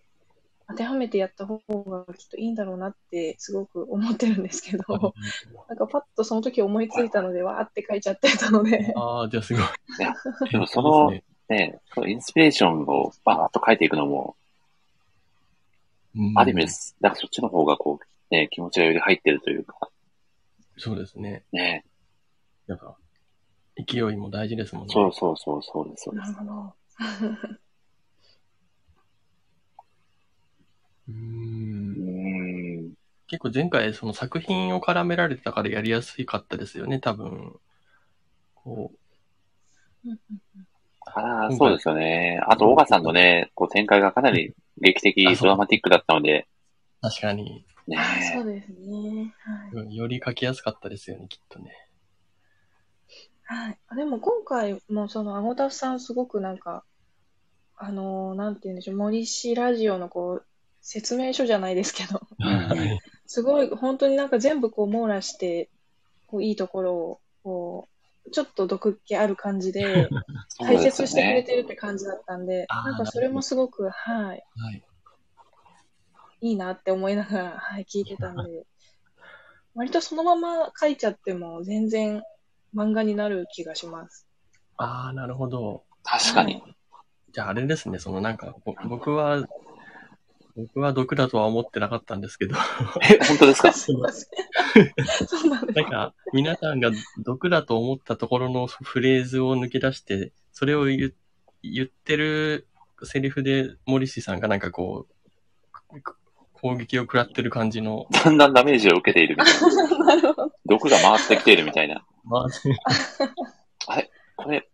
[0.71, 5.13] 当てはめてやった方がきっといいんだろうなってすごく思ってるんですけど、
[5.67, 8.93] なんかパッとその時思いついたので、わーって書いちゃってたので。
[8.95, 9.63] ああ、じゃあすごい。
[10.51, 14.35] でもその、ね、ね、そのインスピレーションをバーッと書いていくのも、
[16.35, 16.95] ある意味です。
[17.01, 19.77] だからそっちの方がこう、ね、気持ちがより入ってるというか。
[20.77, 21.43] そうですね。
[21.51, 21.85] ね。
[22.67, 22.97] なんか、
[23.75, 24.93] 勢いも大事ですもんね。
[24.93, 26.31] そうそうそう、そうです、そうです。
[26.31, 26.73] なるほど。
[31.09, 32.93] うん。
[33.27, 37.55] 結構前回その作品を絡められてたからやりやすかったですよね、多分。
[38.55, 40.09] こう。
[41.05, 42.39] ああ、そうですよね。
[42.47, 46.47] あと、小川さんのね、こう展開がかなり劇的、ドラマティックだったので。
[47.01, 47.65] 確かに。
[47.97, 49.33] ねそうですね、
[49.73, 49.95] はい。
[49.95, 51.87] より書きやすかったですよね、きっとね。
[53.43, 53.77] はい。
[53.95, 56.83] でも今回もその、アゴタフさんすごくなんか、
[57.75, 60.45] あのー、なんて言うんでしょう、森氏ラジオのこう、
[60.81, 62.21] 説明書じゃないですけど、
[63.25, 65.69] すごい、本当になんか全部こう網羅して、
[66.27, 67.89] こういいところを、こ
[68.25, 70.09] う、ちょっと毒気ある感じで、
[70.59, 74.35] 解説してくれてるって感じだったんで、でね、なんかそれもすごく、はい、は
[74.71, 74.83] い。
[76.41, 78.65] いいなって思いながら、 はい、聞いてたんで、
[79.75, 82.23] 割とそのまま書いちゃっても全然
[82.75, 84.27] 漫画になる気がします。
[84.77, 85.83] ああ、なるほど。
[86.03, 86.61] 確かに。
[87.31, 88.55] じゃああれですね、そのなんか、
[88.89, 89.47] 僕は、
[90.57, 92.57] 僕は毒だとは思ってなかったんですけど。
[93.09, 93.71] え、本当ですか？
[93.71, 95.49] すいません。
[95.73, 101.13] なんか、皆さんが毒だと思ったところのフレーズを抜け出して、それを言
[101.63, 102.67] 言ってる
[103.03, 106.01] セリフで、森氏さんがなんかこう、
[106.61, 108.05] 攻撃を食らってる感じの。
[108.11, 110.35] だんだんダメージを受けているみたいな。
[110.65, 112.05] 毒が回ってきているみたいな。
[112.23, 112.47] まあ、
[113.87, 114.11] あれ？
[114.35, 114.69] これ、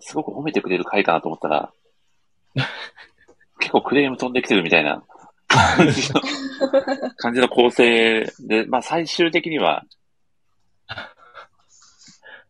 [0.00, 1.72] すごく褒めてくれる回かなと思ったら、
[3.60, 5.04] 結構クレーム飛んできてるみたいな
[5.48, 6.20] 感じの、
[7.16, 9.84] 感じの構成で、まあ最終的には、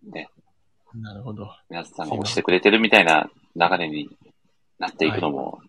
[0.03, 0.29] ね。
[0.95, 1.51] なるほど。
[1.71, 4.11] 皆さんが押してくれてるみたいな流れに
[4.79, 5.69] なっていくのも、はい、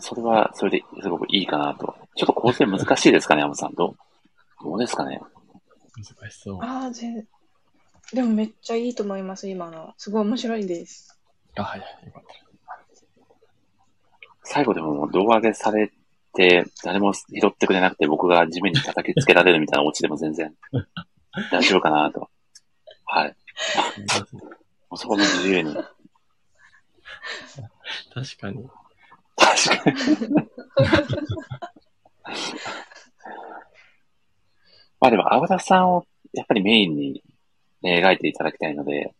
[0.00, 1.94] それはそれですごくいいかなと。
[2.16, 3.74] ちょっと構成難しいですかね、山さん。
[3.74, 3.96] どう、
[4.62, 5.20] どうですかね？
[5.96, 6.58] 難しそう。
[6.62, 7.26] ああ、全
[8.12, 9.94] でもめっちゃいいと思います、今の。
[9.96, 11.18] すごい面白いです。
[11.56, 12.28] あ、はい、よかった。
[14.44, 15.90] 最後でも動画上げされ
[16.34, 20.54] て、誰も拾ってくれなくて僕が地面に叩きつけられるみたいなオチでも全然
[21.50, 22.30] 大丈夫かなと。
[23.04, 23.36] はい。
[24.94, 25.74] そこの自由に。
[25.74, 25.84] 確
[28.38, 28.68] かに。
[29.36, 29.96] 確かに。
[35.00, 37.22] まあでも、青田さんをやっぱりメインに、
[37.82, 39.14] ね、描いていただきたいので。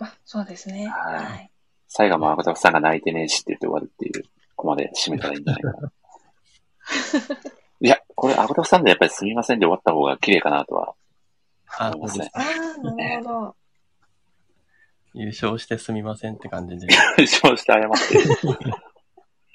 [0.00, 0.86] あ、そうですね。
[0.86, 1.24] はい。
[1.24, 1.50] はい、
[1.88, 4.22] 最後も青田さんが泣いてねえしって言って終わるっていう、
[4.54, 5.92] ここまで締めたらいいんじゃないかな。
[7.80, 10.94] いや、これ、アゴタフさんでやっぱりすみませんで終わった方が綺麗かなとは
[11.92, 12.30] 思いますね。
[12.32, 13.56] ああ、なるほど。
[15.14, 16.86] 優勝してすみませんって感じで。
[17.18, 18.95] 優勝して謝って。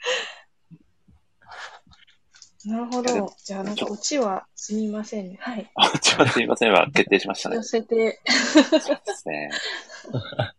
[2.66, 3.34] なるほど。
[3.44, 5.38] じゃあ、なんか、オチはすみませんね。
[5.42, 5.70] はい。
[5.76, 7.56] オチはすみませんは決定しましたね。
[7.56, 8.22] 寄せて。
[8.26, 9.50] そうですね。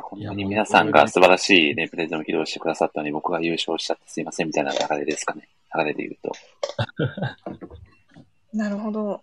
[0.00, 5.48] 本当に皆さんが素晴らしいね、プレゼンを披露してくださったのに、僕が優勝しちゃってすいませんみたいな流れですかね。
[5.74, 6.32] 流れで言うと。
[8.56, 9.22] なるほど。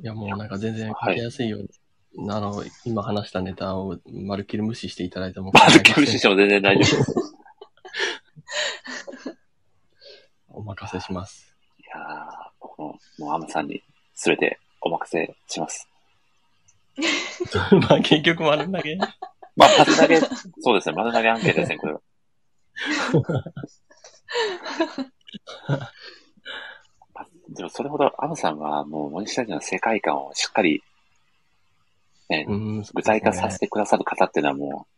[0.00, 1.68] いや、もうなんか全然書きやすいように、
[2.28, 5.50] はい、あの、今話したネタをまるっきり無視していただいても。
[5.54, 7.34] まるっきり無視しても全然大丈夫です。
[10.48, 11.56] お任せします。
[11.78, 13.82] いやー、僕も、もうアムさんに
[14.14, 15.88] すべてお任せします。
[17.88, 22.00] まあ結局丸投げまあ丸投げ、そうですね、丸投げ案件ですね、これは。
[27.48, 30.82] でもそれほど、アムさんはもう森下の世界観をしっかり、
[32.28, 32.46] ね、
[32.94, 34.88] 具体化させてくださる方っていうのはもう、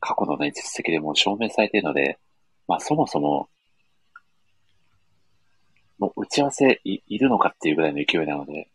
[0.00, 2.18] 過去のね、実績でもう証明されているので、
[2.66, 3.50] まあそもそも、
[5.98, 8.70] もう打ち合わせいいるのかっていうぐらいの勢いなので。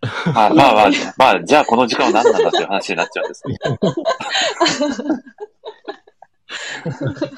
[0.34, 3.74] まあまあまあ、まあ、じゃあこの時間は何なんだっていう話になっちゃうんですけど。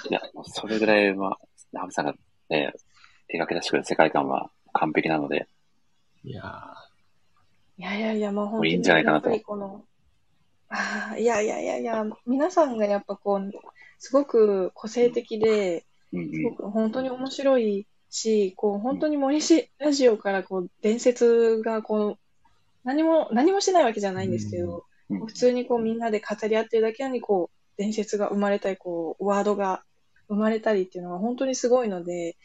[0.09, 1.39] いや、もうそれぐらいは、
[1.75, 2.15] ハムさんが
[2.49, 2.73] ね、
[3.39, 5.47] 描き出してくる世界観は完璧なので。
[6.25, 6.75] いや
[7.77, 8.71] いやいやいや、もう本当に。
[8.71, 9.31] いいんじゃないかなと。
[9.41, 9.85] この
[10.69, 13.53] あ いやいやいやいや、皆さんがやっぱこう、
[13.99, 22.19] すごく個性的で、すごく本当に面白いし、こう、本当に森氏ラジオからこう、伝説がこう、
[22.85, 29.85] 何も、何もしてないわけじゃないんですけど、普通にこう、みんなで語り合ってるだけなのに、こう、伝説が生まれたり、こう、ワードが
[30.29, 32.37] 生まれたりっていうのは本当にすごいので、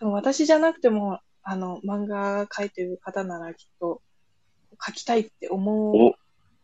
[0.00, 4.00] でも私じゃなくても、あの、漫画描いてる方ならきっと、
[4.78, 6.14] 描きたいって思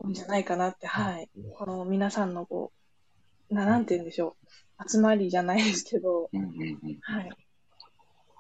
[0.01, 1.29] うんじゃないかなって、はい。
[1.59, 2.73] この皆さんのこ
[3.51, 4.37] う、な、なんて言うんでしょ
[4.79, 4.91] う。
[4.91, 6.31] 集まりじゃないですけど、
[7.03, 7.31] はい。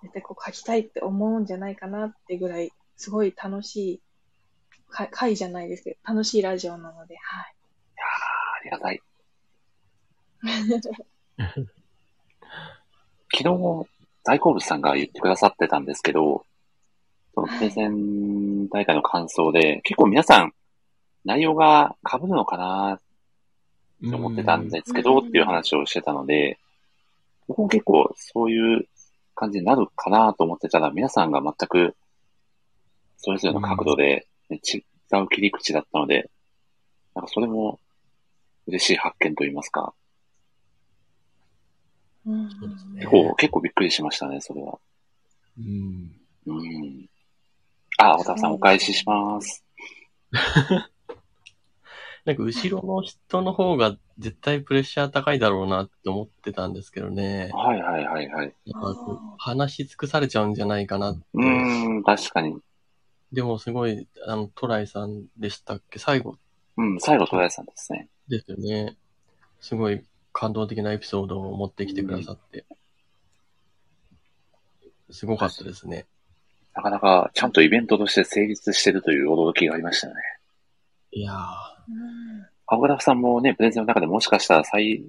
[0.02, 4.00] 絶対こう書きたいって思うんじゃないかなってぐらい、すごい楽しい、
[4.88, 7.54] か回じゃないですけど、楽しいラジオなので、はい。
[7.94, 8.04] いや
[8.60, 9.02] ありがたい。
[13.32, 13.95] 昨日、
[14.26, 16.44] 大好物さんが言ってくださってたんですけど、
[17.32, 20.52] そのプレゼン大会の感想で、はい、結構皆さん、
[21.24, 23.00] 内容が被るのかなっ
[24.10, 26.58] て思ってたんですけど、っていう話をしてたので、
[27.46, 28.88] 僕も結構そういう
[29.36, 31.94] 感じになるかなと思ってたら、皆さんが全く、
[33.18, 34.78] それぞれの角度で、ね、違
[35.22, 36.30] う切り口だったので、
[37.14, 37.78] なんかそれも
[38.66, 39.94] 嬉しい発見といいますか。
[42.26, 42.48] うん、
[42.96, 44.78] 結構、結構びっくりしましたね、それは。
[45.58, 46.12] うん。
[46.46, 47.08] うん。
[47.98, 49.64] あ、小田さんお返しします。
[52.24, 57.50] なんか後ろの人の方が絶対プレッシャー高いだろうなって思ってたんですけどね。
[57.54, 58.52] はいはいはいはい。
[59.38, 61.24] 話し尽くされちゃうんじゃないかなって。
[61.34, 62.58] うん、確かに。
[63.32, 66.00] でもすごい、あの、トライさんでしたっけ？
[66.00, 66.36] 最後。
[66.76, 68.08] うん、最後トライさんですね。
[68.28, 68.96] ですよね。
[69.60, 70.04] すごい
[70.38, 72.66] 感動的なエピソードを持ってきてくださって。
[75.10, 76.04] すごかったですね。
[76.74, 80.20] なかなかちゃんとイベントとして成立してるという驚きがありましたよね。
[81.12, 81.36] いやー。
[82.66, 85.06] 青倉さんもね、プレゼンの中でもしかしたら最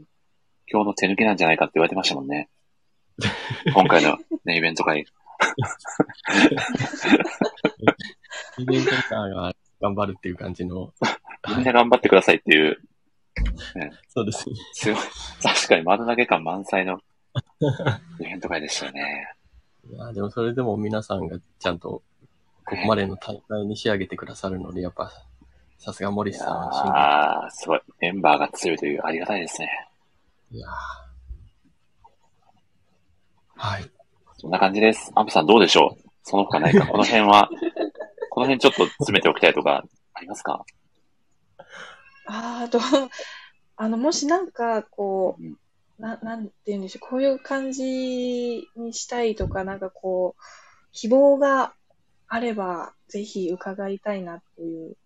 [0.65, 2.47] 強の手抜きなんじゃないかって言われてましたもんね。
[3.75, 5.01] 今回のね、イベント会。
[8.59, 10.93] イベント会が頑張るっていう感じの。
[11.49, 12.79] みんな頑張ってくださいっていう。
[13.75, 14.55] ね、そうですね。
[14.73, 15.03] すごい。
[15.43, 16.99] 確かに丸投げ感満載の
[18.19, 19.33] イベント会でしたよね。
[19.89, 22.01] いや、でもそれでも皆さんがちゃんと
[22.65, 25.11] ここまでの大会に仕上げてくださるので、やっぱ、
[25.77, 27.81] さすが森さんああ、すごい。
[27.99, 29.69] メンバーが強いというありがたいですね。
[30.51, 30.67] いや
[33.55, 33.89] はい。
[34.37, 35.11] そんな感じです。
[35.15, 36.09] アンプさんどうでしょう？
[36.23, 37.49] その他ないかこの辺は、
[38.29, 39.83] この辺ちょっと詰めておきたいとか
[40.13, 40.63] ありますか？
[42.27, 42.79] ああと、
[43.77, 45.57] あの、もしなんか、こう、うん、
[45.97, 50.41] な、なんて言うんでしょう、こういう感じにしたいとか、なんかこう、
[50.91, 51.73] 希望が
[52.27, 54.97] あれば、ぜひ伺いたいなっていう。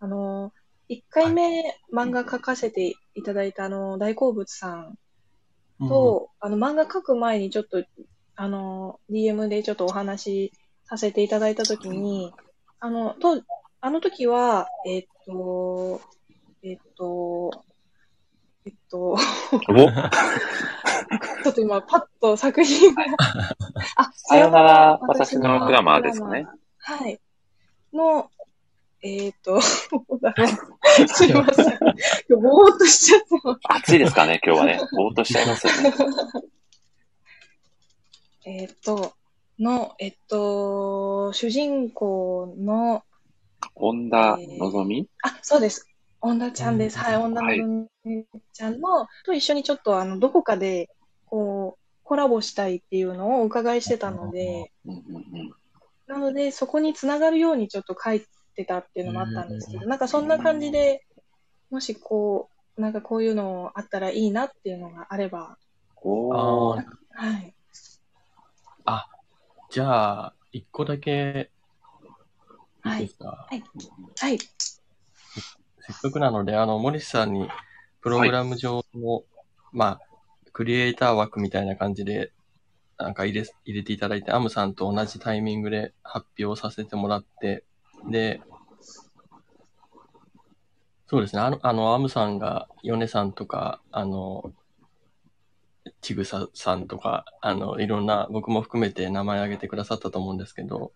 [0.00, 0.52] あの、
[0.88, 4.98] 1回目漫画描かせていただいたあの、大好物さん
[5.78, 7.84] と、うん、あの、漫画描く前にちょっと、
[8.34, 10.52] あの、DM でちょっとお話し
[10.86, 12.32] させていただいたときに、
[12.80, 13.42] あの、と、
[13.80, 16.00] あの時は、えっと、
[16.62, 17.50] えっと、
[18.64, 19.16] えっと、
[21.42, 23.04] ちょっと今、パッと作品が
[23.96, 26.46] あ、さよなら、私のクラマーですかね。
[26.78, 27.20] はい。
[27.92, 28.30] の、
[29.02, 29.88] えっ、ー、と、す
[31.26, 31.78] いません。
[32.40, 33.60] ぼーっとしちゃってます。
[33.64, 34.80] 暑いですかね、今日はね。
[34.96, 35.92] ぼーっとしちゃいますよね。
[38.44, 39.14] えっと、
[39.58, 43.02] の、えっと、主人公の、
[43.74, 45.91] 恩田のぞみ、えー、あ、そうです。
[46.24, 46.98] 恩田ちゃんです。
[46.98, 47.88] はい、恩田の
[48.52, 50.88] ちゃんの、と一緒にちょっと、あの、どこかで、
[51.26, 54.70] こう、コラボしたいっていうのをお伺いしてたので、
[56.06, 58.22] なので、そこにつながるようにちょっと書い
[58.54, 61.04] てたっていうのもあったんですけど、なんかそんな感じで、
[61.70, 65.58] もしこう、なんかこういうのあったらいいなっていうのがあれば。
[66.02, 66.82] おは
[67.40, 67.54] い。
[68.84, 69.08] あ、
[69.70, 71.50] じゃあ、一個だけ、
[72.84, 73.46] いいですか？
[73.48, 73.62] はい。
[74.18, 74.38] はい。
[75.82, 77.48] せっかくなので、あの、森さんに、
[78.00, 79.24] プログラム上の、はい、
[79.72, 80.00] まあ、
[80.52, 82.32] クリエイター枠みたいな感じで、
[82.98, 87.64] なんか入れ、入れていただいて、アムさんと同じタイミングで発表させてもらって、
[88.08, 88.40] で、
[91.06, 94.52] そうですね、あの、あの、アムさんが、ヨネさんとか、あの、
[96.00, 100.92] ちぐささんとか、あの、いろんな、僕も含めて名前挙げてくださったと思うんですけど、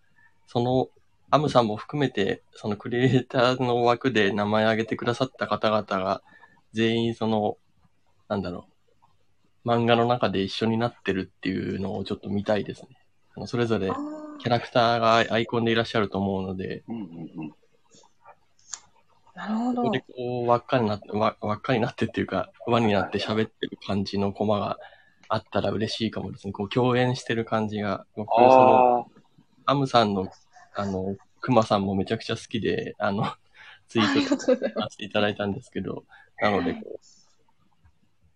[0.47, 0.89] その、
[1.29, 6.21] アムさんも含めて、そのクリエイターの枠で名前挙げてくださった方々が、
[6.73, 7.57] 全員その、
[8.29, 8.67] なんだろ
[9.65, 12.89] う、漫画の中で一緒になってるっていうのをちょっと見たいですね。
[13.35, 13.91] あのそれぞれ
[14.39, 17.53] キャラクターがアイコンでいらっしゃると思うので、うんうんうん
[19.37, 19.85] なるほど。
[19.85, 24.79] それでこう、輪っかになって、輪輪っかになってっていうか、輪になって喋ってる感じのコマが
[25.29, 26.53] あったら嬉しいかもですね。
[26.53, 28.07] こう、共演してる感じが。
[28.15, 29.11] 僕、その、
[29.67, 30.27] アムさんの、
[30.77, 33.23] あの、クマさんもめちゃくちゃ好きで、あの、
[33.89, 36.05] ツイートさせていただいたんですけど、
[36.41, 36.99] なのでこ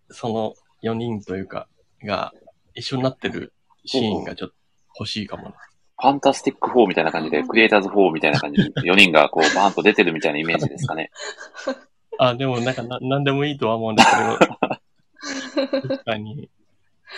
[0.08, 1.68] う、その4人というか、
[2.02, 2.32] が
[2.74, 3.52] 一緒になってる
[3.84, 4.54] シーンがちょっと
[4.98, 5.50] 欲しいかもな。
[5.98, 11.10] ファンタスティック4みたいな感じで、クリエイターズ4みたいな感じで、4人がこう、バーンと出てるみたいなイメージですかね。
[12.18, 16.50] あ、でもなんかな、なんでもいいとは思うんですけど、 確かに、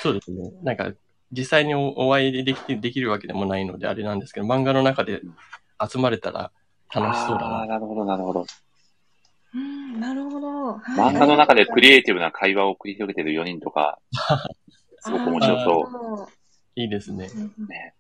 [0.01, 0.51] そうですね。
[0.63, 0.93] なんか、
[1.37, 5.21] 実際にお会いできできるわけでもないので、あれなんですけど、漫画の中で
[5.93, 6.53] 集まれたら
[6.95, 7.63] 楽しそうだな。
[7.63, 8.47] あなるほど、なるほど。
[9.55, 10.73] うん、なるほど。
[10.97, 13.99] 漫画の中でクリエイティブな会話を繰り広げてる4人とか、
[15.01, 16.33] すごく面白そう。
[16.77, 17.29] いいですね。
[17.69, 17.95] ね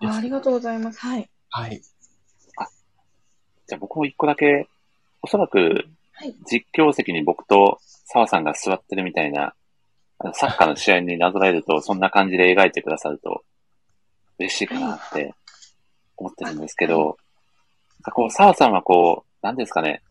[0.00, 1.00] あありがとうございます。
[1.00, 1.28] はい。
[1.50, 1.82] はい。
[2.56, 2.68] あ、
[3.66, 4.68] じゃあ僕も一個だけ、
[5.22, 5.86] おそらく、
[6.50, 9.54] 実況席に僕と澤さんが座ってるみたいな、
[10.34, 13.44] サッカーの試合になぞらえると、そんな感じで描いてくださると、
[14.38, 15.34] 嬉しいかなって
[16.16, 17.16] 思ってるんですけど、
[18.12, 20.02] こう、澤さんはこう、何ですかね、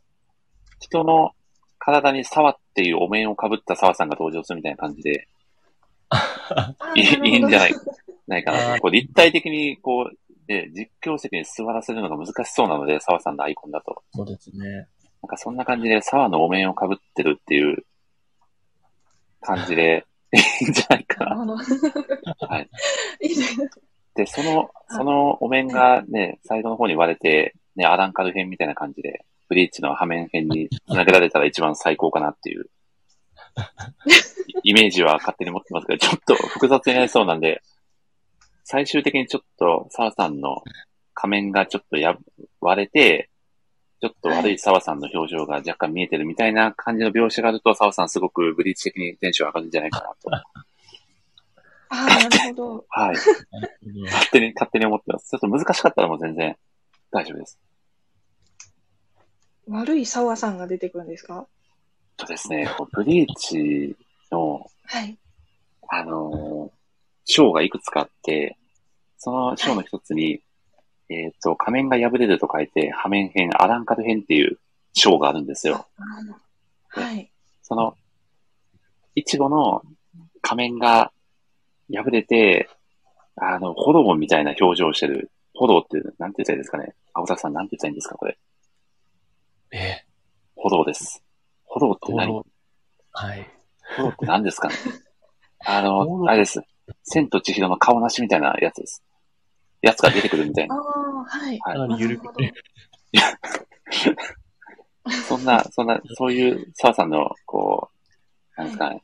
[0.80, 1.32] 人の
[1.78, 5.28] 体に沢っていうお面をかぶった澤さんが登場するみたいな感じで、
[6.96, 7.74] いいいんじゃない
[8.28, 8.80] ないかな。
[8.80, 14.02] こう立体的に、こう、で、実況席に座らせるのが難しそうなので、沢さんのアイコンだと。
[14.14, 14.88] そうですね。
[15.22, 17.84] なんかそんな感じで沢のお面をかぶってるっていう
[19.42, 21.56] 感じで、いいんじゃないかな。
[22.48, 22.70] はい。
[24.16, 32.66] で、その、そのお面がね、サイドの方に割れて、ね、アランカル編みたいな感じで、ブリーチの破面編に繋げられたら一番最高かなっていう、
[34.64, 37.62] イメージは勝手に持ってますけど、ちょっと複雑になりそうなんで、
[38.64, 40.62] 最終的にちょっと澤さんの
[41.14, 42.18] 仮面がちょっとや
[42.60, 43.30] 割れて、
[44.00, 50.36] ちょっと悪い澤さんの表情が若干見えてるみたいな感じの描写があると、澤さんすごくブリーチ的にテンション上がるんじゃないかなと。
[50.36, 50.46] あ
[51.90, 52.86] あ、なるほど。
[52.90, 53.16] はい。
[53.16, 55.30] 勝手に、勝手に思ってます。
[55.30, 56.56] ちょっと難しかったらもう全然
[57.12, 57.58] 大丈夫です。
[59.68, 61.48] 悪い澤さんが出てくるんですか？
[62.20, 63.96] そうですね、ブリーチ
[64.32, 65.18] の、はい。
[65.90, 66.72] あの
[67.26, 68.58] 章がいくつかあって、
[69.18, 70.44] その章の一つに、はい、
[71.10, 74.60] えっ、と、仮面が破れると書いて、破面編、アランカル編っていう
[74.94, 75.88] 章があるんですよ。
[76.90, 77.32] はい。
[77.62, 77.96] その、
[79.16, 79.82] いちごの
[80.42, 81.12] 仮面が
[81.92, 82.70] 破れて、
[83.36, 85.32] あの、炎みたいな表情をしてる。
[85.54, 86.94] 炎って、なんて言ったらいいですかね。
[87.14, 88.38] 青田さん、なんて言ったらいいんですか、これ。
[89.72, 90.06] え
[90.56, 91.24] 炎です。
[91.66, 92.44] 炎って何？
[93.12, 93.48] はい。
[93.98, 94.76] 炎って何ですかね
[95.66, 96.62] あの、あれです。
[97.04, 99.04] 千と千尋の顔なしみたいなやつです。
[99.82, 100.76] やつが出てくるみたいな。
[101.28, 101.60] ああ、はい。
[101.60, 102.00] はい。
[102.00, 102.54] ゆるくて。
[105.28, 107.90] そんな、そんな、そういう澤さんの、こ
[108.58, 109.02] う、なんですかね。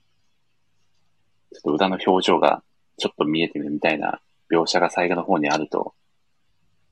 [1.53, 2.63] ちょっと裏の表情が
[2.97, 4.19] ちょっと見えてるみたいな
[4.51, 5.93] 描写が最後の方にあると。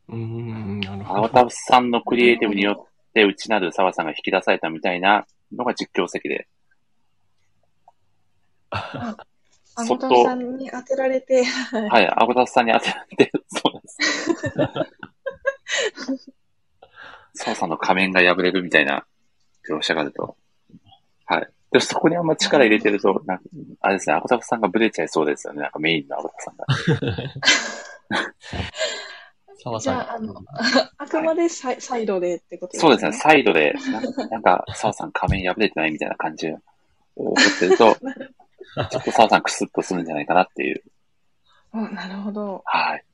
[0.08, 1.20] うん、なるほど。
[1.20, 6.48] 青田さんのクリエイティブによって内なる澤さんが引き出されたみたいなのが実況席で。
[8.70, 9.16] ア
[9.86, 11.44] ゴタさんに当てられて。
[11.44, 13.98] はい、アゴタさんに当てられて、そうです。
[17.34, 19.06] 澤さんの仮面が破れるみたいな
[19.70, 20.36] 描写があると。
[21.26, 21.50] はい。
[21.72, 23.44] でそこにあんま力入れてると、なんか
[23.80, 25.62] あれですね、アゴタさんがブレちゃいそうですよね。
[25.62, 26.66] なんかメインのアゴタさんが。
[29.80, 30.34] じゃあ、あの、
[30.98, 32.90] あくまでサイ,、サイドでってことですね。
[32.90, 33.76] そうですね、サイドで、
[34.32, 36.60] なんか、澤さん仮面破れてないみたいな感じを
[37.16, 37.96] 思ってると、
[38.90, 40.82] ちょっと澤さんクスッとするんじゃないかなっていう。
[41.74, 42.64] うん、なるほど。
[42.66, 43.06] はい。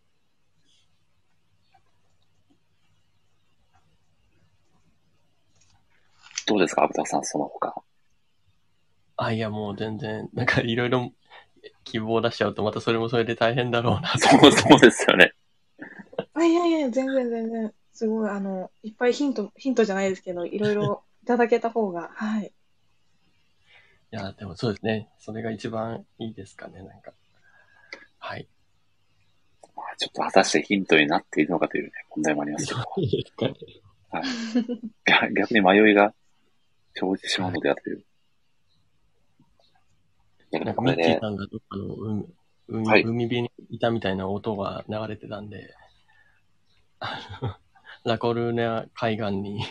[6.47, 7.75] どうですか、アブタさん、その他。
[9.17, 11.11] あ、いや、もう全然、なんかいろいろ
[11.83, 14.13] 希望を出しちゃうと、またそれもそれで大変だろうな。
[14.17, 15.33] そう、そうですよね。
[16.33, 22.53] あ、いやいや、全然全然、すごい、あの、いっぱいヒント、ヒントじゃないですけど、いろいろいただけた方が、はい。
[24.13, 25.09] いや、でもそうですね。
[25.19, 27.11] それが一番いいですかね、なんか。
[28.19, 28.47] はい。
[29.75, 32.79] まあ、ちょっと果たしてヒントになっているのかというね、問題もありますけど。
[34.09, 35.33] はい。
[35.33, 36.13] 逆に迷いが
[36.99, 38.03] 生じてしまうのであるという。
[40.51, 42.25] なんかミッチーさんがどっかの海,、
[42.67, 45.73] 海,、はい、海辺にいたみたいな音が流れてたんで、
[48.05, 49.61] ラコルーネ海岸に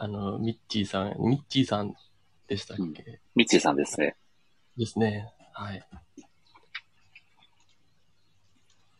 [0.00, 1.92] あの、ミッチーさん、ミッチーさん
[2.46, 2.94] でしたっけ、うん、
[3.34, 4.14] ミッチーさんですね。
[4.76, 5.28] ですね。
[5.52, 5.84] はい。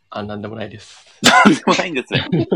[0.09, 1.05] あ、なんでもないです。
[1.23, 2.27] なんでもないんですね。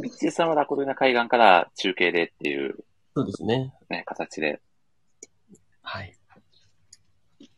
[0.00, 2.76] ミッチーさんはラコルーナ海岸から中継でっていう。
[3.14, 3.74] そうですね。
[3.90, 4.60] ね、形で。
[5.82, 6.16] はい。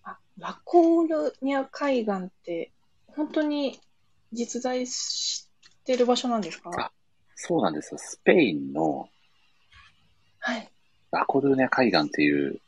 [0.03, 2.73] あ、ラコルニア海岸って、
[3.07, 3.79] 本当に
[4.33, 5.49] 実在し
[5.85, 6.71] てる場所なんですか？
[6.77, 6.91] あ、
[7.37, 7.99] そうなんですよ。
[7.99, 9.09] スペインの、
[10.41, 10.69] はい。
[11.13, 12.59] ラコルーニャ海岸っていう、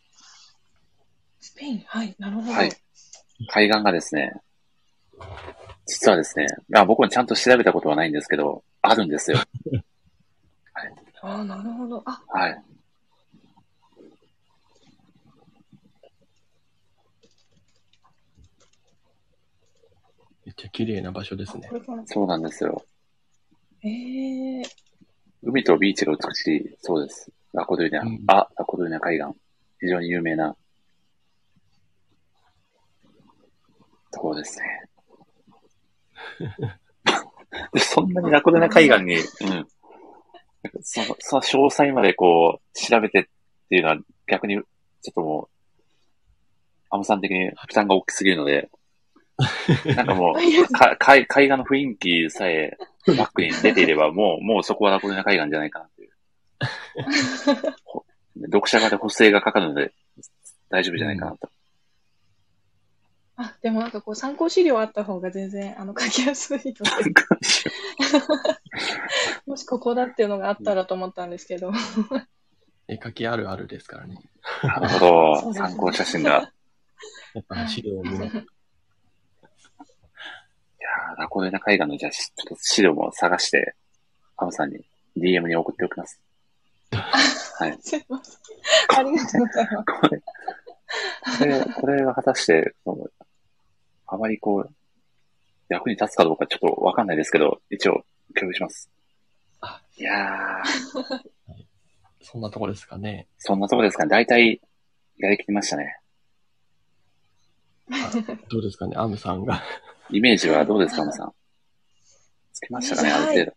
[1.41, 1.85] スペイン？
[1.87, 2.53] はい、なるほど。
[2.53, 2.71] はい。
[3.49, 4.33] 海岸がですね、
[5.87, 9.39] 実はですね、まあ、僕はちゃんと調べたことはないんですけど、あるんですよ。
[9.39, 9.47] はい。
[11.23, 12.03] ああ、なるほど。
[12.07, 12.63] あ、はい。
[20.45, 21.69] めっちゃ綺麗な場所ですね。
[22.07, 22.85] そうなんですよ。
[23.83, 24.65] ええー、
[25.43, 27.33] 海とビーチが美しいそうです。
[27.53, 29.37] ラコドゥーニャ、うん、あ、ラコドゥーニャ海岸。
[29.81, 30.57] 非常に有名な
[34.13, 34.89] ところですね。
[37.79, 39.67] そんなにラコドゥーニャ海岸に、うん。
[40.83, 43.25] その、その詳細までこう、調べてっ
[43.69, 44.63] ていうのは逆に、ちょ
[45.11, 45.49] っともう、
[46.91, 48.69] アムさん的に負担が大きすぎるので、
[49.97, 50.35] なんかもう、
[50.73, 52.77] か海海岸の雰囲気さえ
[53.07, 56.11] バックに出ていれば、もう、もうそこはラコデナ海岸じゃないかなという。
[58.47, 59.93] 読者側で補正がかかるので、
[60.71, 61.49] 大丈夫じゃないかなと。
[63.37, 66.75] あ、でもなんかこう参考資料あった方が全然、あの、 書きやすいので。
[69.47, 71.73] もしここだっていうのがあったらと思ったんですけど。
[72.89, 74.21] 絵描きあるあるですからね。
[74.63, 74.99] なるほ
[75.45, 75.53] ど。
[75.53, 76.53] 参考写真が。
[77.35, 78.31] やっぱ資料を見な
[81.19, 83.75] ラコデナ海岸のじゃあ、ちょっと資料も探して、
[84.37, 84.85] アムさんに
[85.17, 86.21] DM に送っておきます。
[87.59, 87.79] はい。
[87.81, 88.99] すいません。
[88.99, 89.85] ありがとうございます。
[89.85, 90.23] これ、
[91.39, 92.75] これ、これが果たして、
[94.07, 94.75] あまりこう、
[95.69, 98.05] 役に立つかどうかちょっとわかんないですけど、一応、
[98.35, 98.91] 共有します。
[99.61, 101.23] あ、いやー。
[102.23, 103.29] そんなとこですかね。
[103.39, 104.11] そんなとこですかね。
[104.11, 104.61] 大体、
[105.17, 106.01] やりきりましたね。
[108.49, 109.63] どうですかね、アムさんが
[110.11, 111.33] イメージはどうですか、アムさん？
[112.53, 113.53] つけましたかね、ある程度。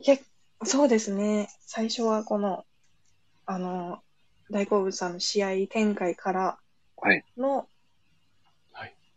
[0.00, 0.16] いや、
[0.64, 1.48] そうですね。
[1.60, 2.66] 最初はこの、
[3.46, 4.02] あの、
[4.50, 6.58] 大好物さんの試合展開から
[7.36, 7.68] の、はい。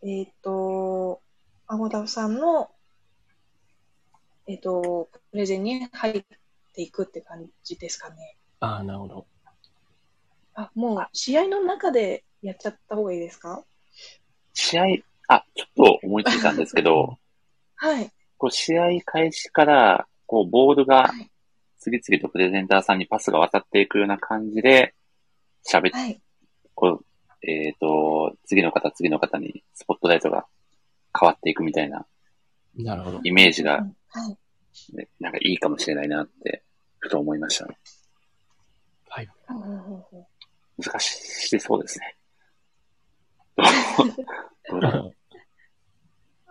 [0.03, 1.21] えっ、と、
[1.67, 2.71] アゴダフさんの、
[4.47, 6.23] えっ、と、プレゼンに入っ
[6.73, 8.37] ていくって感じですかね。
[8.59, 9.27] ああ、なるほど。
[10.55, 13.63] あ、もう試合の中でやっちゃった方がいいですか？
[14.53, 14.83] 試合、
[15.27, 17.17] あ、ちょっと思いついたんですけど、
[17.75, 18.11] はい。
[18.37, 21.11] こう試合開始から、こう、ボールが
[21.77, 24.95] 次々とプレゼンターさんにパスが渡っていくような感じで、
[25.67, 26.21] 喋って、はい、
[26.73, 27.05] こう、
[27.43, 30.45] えっ、ー、と、次の方、次の方にスポットライトが
[31.17, 32.05] 変わっていくみたいな、
[32.75, 33.19] なるほど。
[33.23, 33.73] イメージが、
[34.09, 36.63] はい、なんかいいかもしれないなって、
[36.99, 37.77] ふと思いましたね。
[39.09, 39.29] はい。
[40.77, 42.15] 難しいそうですね。
[44.69, 45.15] どうだろう。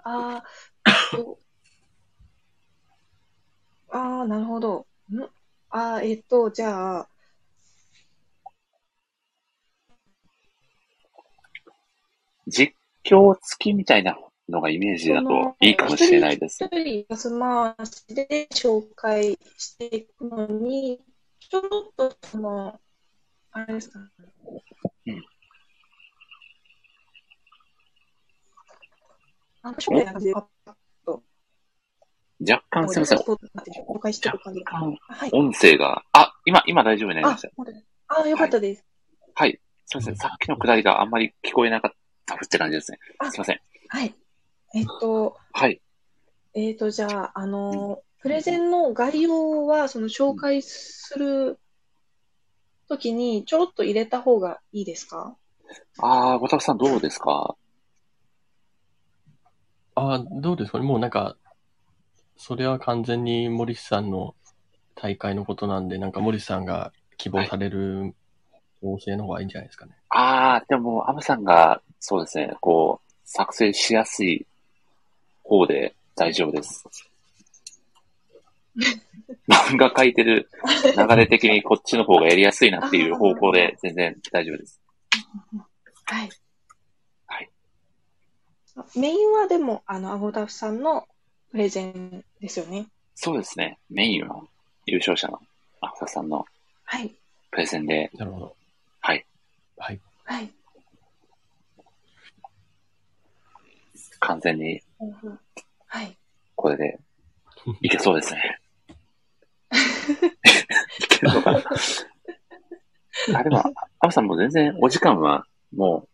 [0.03, 0.43] あ
[3.91, 4.87] あ、ああ、なるほど。
[5.11, 5.23] ん？
[5.71, 7.09] ああ、えっと、じゃあ、
[12.51, 12.75] 実
[13.05, 16.65] 況付きみたいなのがイメージだといいかもしれないです。
[16.65, 21.01] 一人パス回しで紹介していくのに、
[21.39, 21.63] ちょっ
[21.97, 22.79] とその、
[23.53, 24.07] あれですかね。
[25.07, 25.25] うん。
[29.63, 30.35] なんか紹介な感じで、
[32.53, 33.19] 若干すみません。
[33.19, 33.37] 若
[34.65, 34.99] 干、
[35.33, 37.51] 音声が、あ、今、今大丈夫になりました。
[38.09, 38.85] あ、よかったです。
[39.35, 39.61] はい。
[39.85, 40.17] すみません。
[40.17, 41.97] さっきのくだりがあんまり聞こえなかった
[42.35, 42.99] って感じですね。
[43.31, 43.61] すみません。
[43.89, 44.15] はい。
[44.75, 45.81] えっと、はい。
[46.55, 51.59] えっと、じゃあ、あの、プレゼンの概要は、その紹介する
[52.89, 55.37] ときに、ちょろっと入れた方がいいですか？
[55.99, 57.57] ああ、ごたくさんどうですか？
[59.95, 60.79] ああ、どうですか？
[60.79, 60.85] ね。
[60.85, 61.37] もうなんか、
[62.37, 64.35] それは完全に森さんの
[64.95, 68.15] 大会のことなんで、なんか森さんが希望される
[68.81, 69.97] 構成の方がいいんじゃないですかね。
[70.09, 74.47] ああ、でも、アムさんが、そうですね、こう、作成しやすい
[75.45, 76.85] 方で大丈夫です。
[79.49, 80.49] 漫画描いてる
[80.97, 84.81] 流れ的にこっちの方がやりやすいなっていう方向で全然大丈夫です。
[86.07, 86.31] はい。
[87.27, 87.51] はい。
[88.97, 91.07] メインはでも、あの、アゴタフさんの
[91.51, 92.87] プレゼンですよね。
[93.15, 93.79] そうですね。
[93.91, 94.43] メインは
[94.87, 95.41] 優勝者の
[95.81, 96.45] アゴタフさんの
[96.85, 97.15] はい。
[97.51, 98.11] プレゼンで。
[98.15, 98.57] なるほど。
[99.01, 99.27] はい。
[99.77, 100.01] はい。
[100.25, 100.51] はい。
[104.21, 104.81] 完全に、
[105.87, 106.17] はい。
[106.55, 106.99] これで、
[107.83, 108.61] いけそうですね。
[109.71, 111.61] いけるのかな
[113.35, 113.63] あ、でも、
[114.01, 116.09] アムさんも全然お時間はもう、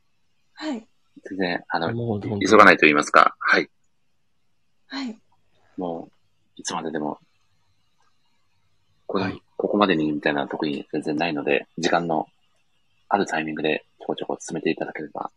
[0.55, 0.87] はい。
[1.29, 3.71] 全然、あの、急がないと言いますか、はい。
[4.87, 5.19] はい。
[5.77, 6.13] もう、
[6.57, 7.19] いつまででも、
[9.07, 12.27] これ、ここまでにみたいな特に全然ないので、時間の
[13.09, 15.31] あるタイミングでちょこちょこ進めていただければ。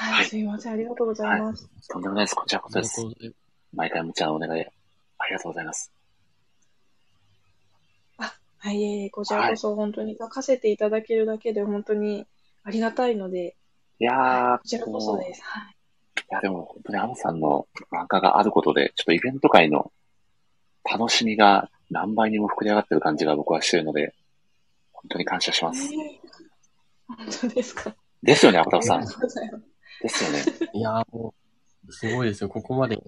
[0.00, 0.72] あ、はい、はい、すいません。
[0.74, 1.64] ありがとうございます。
[1.64, 2.34] はい、とんでもないです。
[2.34, 3.02] こちらこそです。
[3.74, 5.92] 毎回無茶なお願い、ありがとうございます。
[8.18, 12.26] あ、はい、えこちらこそ本当に書かせていただけるだけで本当に
[12.62, 13.56] ありがたいので。
[13.98, 15.42] いやー、こちらこそです。
[15.42, 15.74] はい。
[16.30, 19.90] いや、でも本当にアムさんの漫画があることで、ちょっとイベント会の
[20.84, 24.14] 楽しみが何倍にも膨れ上がってる感じが僕はしてるので、
[24.92, 25.84] 本当に感謝します。
[25.86, 25.90] えー、
[27.08, 27.94] 本当ですか？
[28.22, 29.04] ですよね、アボタフさん。
[30.02, 30.44] ですよね。
[30.74, 31.34] いやも
[31.86, 32.48] う、すごいですよ。
[32.48, 32.98] ここまで、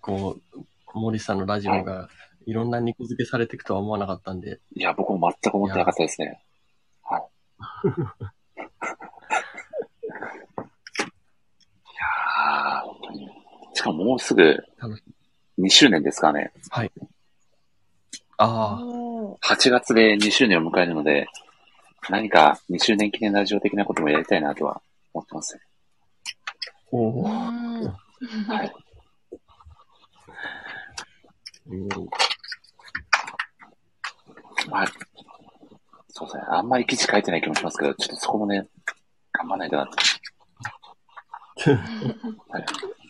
[0.00, 0.60] こう、
[0.94, 2.08] 森さんのラジオが
[2.46, 4.60] いろんな肉付けされていくとは思わなかったんで。
[4.74, 6.42] いや、僕も全く思ってなかったですね。
[7.02, 7.22] はい。
[7.86, 7.90] い
[11.98, 13.30] やー、本当に。
[13.74, 14.56] しかももうすぐ、
[15.58, 16.52] 2周年ですからね。
[16.70, 16.92] はい。
[18.38, 19.54] ああ。
[19.54, 21.26] 8月で2周年を迎えるので、
[22.10, 24.82] 何か2周年記念ラジオ的なこともやりたいなとは
[25.14, 25.60] 思ってますね。
[26.92, 27.22] おお。
[27.24, 28.72] はい。
[34.70, 34.86] まあ、
[36.08, 36.42] そうですね。
[36.48, 38.68] あんまり記事書いてない気もしますけど、ちょっとそこもね、
[39.32, 39.88] 頑張らないとなっ
[41.56, 41.70] て。
[42.50, 42.64] はい。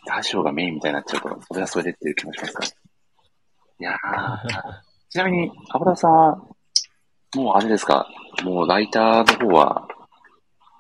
[0.07, 2.69] ラジオがメインみたいになっちゃうと、それはそれでっていう気もしますから。
[2.69, 2.73] い
[3.79, 4.83] やー。
[5.11, 6.37] ちなみに、油田さんは、
[7.35, 8.07] もうあれですか、
[8.45, 9.89] もうライターの方は、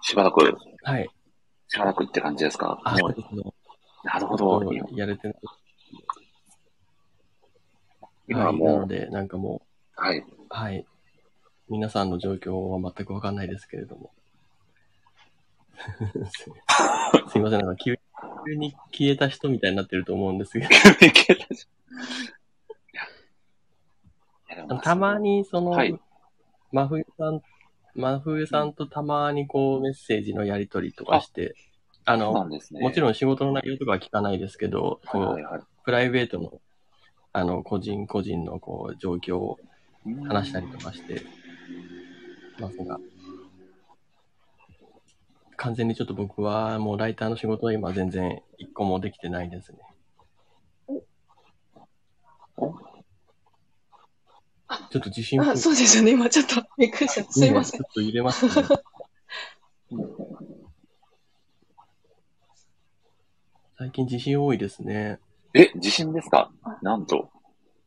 [0.02, 1.08] しばらく、はい。
[1.72, 2.78] しばらくって感じですか？
[2.84, 3.14] あ、そう。
[4.04, 4.62] なるほど。
[4.94, 5.36] やれてない。
[8.28, 9.62] 今はもう、はい、なので、なんかも
[9.96, 10.22] う、はい。
[10.50, 10.84] はい。
[11.70, 14.12] 皆さんの状況は全くわかんないですけれども。
[17.28, 17.96] すいません、なんか急
[18.54, 20.68] に消えた人みたいになってると思うんですけど。
[20.68, 20.74] 急
[21.06, 21.66] に消えた人。
[24.82, 25.98] たまにその、はい、
[26.70, 27.40] 真冬さん、
[27.94, 31.54] 真冬さんとたまにこうメッセージのやり取りとかして、
[32.04, 36.60] あの、ね、もちろん仕事の内容とかは聞かないですけど、こう、はいはい、プライベートの、
[37.32, 39.58] あの、個人個人のこう、状況を
[40.26, 41.22] 話したりとかして
[42.58, 42.98] ますが、
[45.56, 49.78] 完全にちょっと僕はもうライターの仕事は今全然一個もできてないですね。
[54.90, 56.12] ちょっと自信あ、そうですよね。
[56.12, 57.32] 今ちょっとびっくりした。
[57.32, 57.80] すいません。
[57.80, 58.52] ちょっと入れますね。
[63.78, 65.18] 最近地震多いですね。
[65.54, 66.50] え、地震ですか？
[66.82, 67.30] なんと。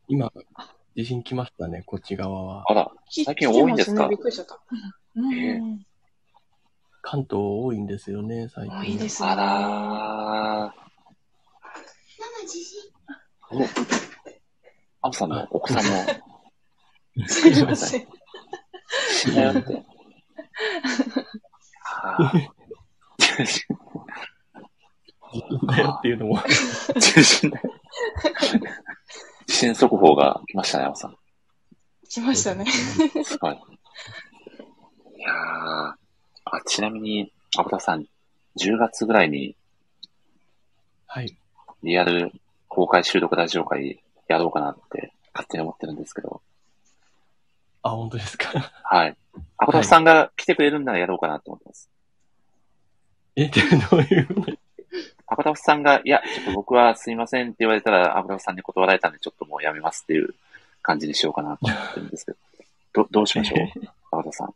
[0.08, 0.32] 今、
[0.94, 2.64] 地震来ましたね、こっち側は。
[2.70, 4.60] あら、最近多いんですか、ね、びっくりしちゃった。
[5.16, 5.86] うん、
[7.02, 8.78] 関東多いんですよね、最近。
[8.78, 9.28] 多いですね。
[9.30, 10.86] あらー。
[12.46, 12.80] 地震
[13.50, 13.64] お、
[15.02, 15.90] アムさんのお子さんの
[17.26, 18.06] すいません。
[19.10, 19.84] 死んだよって。
[25.66, 26.42] だよっていうのも。
[26.98, 27.70] 地震だよ。
[29.46, 31.16] 地震速報が来ましたね、山さん。
[32.08, 32.66] 来ましたね。
[33.24, 33.54] すごい。
[33.54, 33.58] い
[35.20, 35.32] や
[36.44, 38.06] あ、ちなみに、アボタさん、
[38.58, 39.56] 10月ぐらいに、
[41.06, 41.36] はい。
[41.82, 42.32] リアル
[42.68, 46.42] 公開収録ラジオ会やろうかなって勝手に思ってるんですけど。
[47.86, 48.72] あ、本当ですか。
[48.84, 49.16] はい。
[49.58, 51.90] アボタフさんが来てくれるんならやろうかなと思ってます。
[53.36, 53.60] え、って
[53.90, 54.28] どういう
[55.26, 60.34] アボタフさんが、いや、ちょっと僕はすいませんって言われたら、アボタフさんに断られたんで、ちょっともうやめますっていう
[60.82, 62.38] 感じにしようかなと思ってるんですけど。
[63.04, 63.68] ど、どうしましょう？
[64.12, 64.48] アボタフさん。
[64.48, 64.54] アボ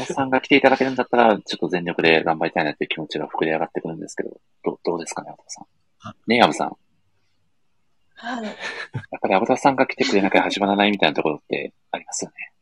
[0.00, 4.30] タフさんが来ていただけるんだったら、ちょっと全力で頑張りたいなっていう気持ちが膨れ上がってくるんですけど、
[4.64, 5.66] どどうですかね、アボタフさん。
[6.26, 6.76] ねえ、アブさん。
[8.20, 8.44] はい。
[8.44, 8.54] やっ
[9.22, 12.52] ぱりアボタさんが来てくれなきゃ始まらないみたいなところってありますよね。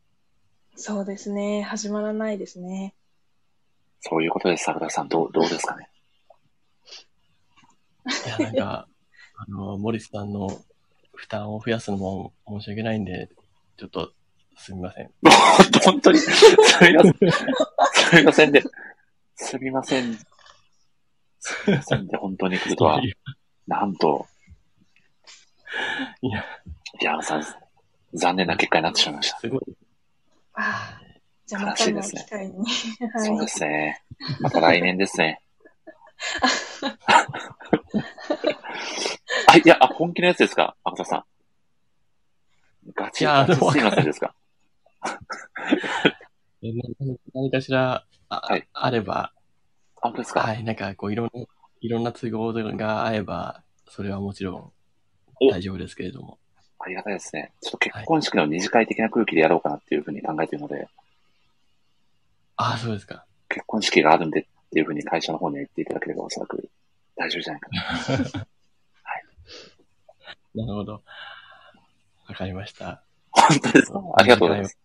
[0.75, 1.61] そうですね。
[1.63, 2.93] 始まらないですね。
[3.99, 5.09] そういうことです、アボタさん。
[5.09, 5.89] どう、どうですかね？
[8.25, 8.87] いや、なんか、
[9.35, 10.47] あの、森さんの
[11.13, 13.29] 負担を増やすのも申し訳ないんで、
[13.75, 14.13] ちょっと、
[14.57, 15.11] すみません。
[15.83, 16.29] 本当に、す
[16.81, 17.13] みません。
[17.13, 18.63] すみませんで。
[19.35, 20.15] すみません。
[21.39, 23.01] すみませんで、本当に来るとは。
[23.67, 24.25] なんと。
[26.21, 26.43] いや、
[27.01, 27.43] いや、さん、
[28.13, 29.37] 残念な結果になってしまいました。
[29.39, 29.61] すごい。
[30.53, 31.01] ああ、
[31.45, 32.53] じゃあまたの機会に。
[32.57, 32.63] は
[33.23, 34.03] い、そうですね。
[34.41, 35.41] また来年ですね。
[39.47, 40.75] あ、いや、あ、本気のやつですか？
[40.83, 41.23] 赤田さん。
[42.95, 44.35] ガチ、ガチすいませんですか？
[47.33, 49.33] 何かしらあ,、はい、あれば、
[49.95, 50.41] 本当ですか？
[50.41, 51.41] はい、なんかこういろんな、
[51.81, 54.73] いろんな都合が合えば、それはもちろん
[55.39, 56.37] 大丈夫ですけれども。
[56.79, 57.51] ありがたいですね。
[57.61, 60.87] ちょっと結婚式の二次会的な空気でやろうかなっていうふうに考えているので。
[62.55, 63.25] ああ、そうですか。
[63.47, 66.69] 結婚式があるんでっていうふうに会社の方には言っていただければおそらく
[67.15, 67.81] 大丈夫じゃないかな。
[67.81, 69.23] はい。
[70.55, 71.03] なるほど。
[72.27, 73.03] わかりました。
[73.31, 74.01] 本当ですか？
[74.17, 74.77] ありがとうございます。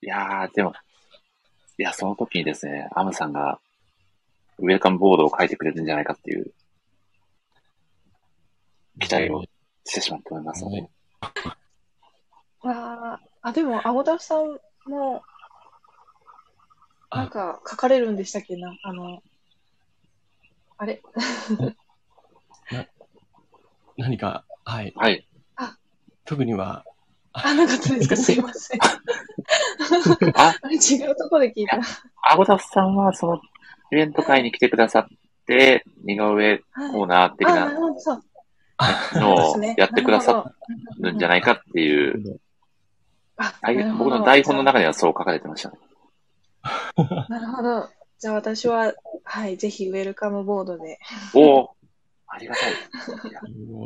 [0.00, 0.72] いやー、でも、
[1.78, 3.60] いや、その時にですね、アムさんが、
[4.58, 6.52] ウェルカムボードを書いてくれるんじゃないかっていう、
[9.00, 9.42] 期待を
[9.84, 10.88] してしまって思いますので。
[12.64, 15.22] ああ、でも、青田さんも、
[17.10, 19.22] なんか書かれるんでしたっけな、あの、
[20.76, 21.00] あれ？
[22.70, 22.86] な
[23.96, 24.92] 何か、はい。
[24.94, 25.26] はい。
[25.56, 25.76] あ、
[26.24, 26.84] 特には。
[27.32, 28.16] あ、なかったですか？
[28.18, 28.80] すいません。
[28.82, 30.54] あ？
[30.70, 31.80] 違うとこで聞いた。
[32.30, 33.40] アゴダフさんは、その、
[33.90, 35.06] イベント会に来てくださっ
[35.46, 37.72] て、似顔絵コーナー的な
[39.14, 40.52] のをやってくださ
[40.98, 42.40] るんじゃないかっていう、
[43.98, 45.78] 僕の台本の中にはそう書かれてましたね。
[47.28, 47.88] なるほど。
[48.18, 50.98] じゃあ私は、はい、ぜひウェルカムボードで。
[51.34, 51.70] おお
[52.26, 52.72] ありがたい。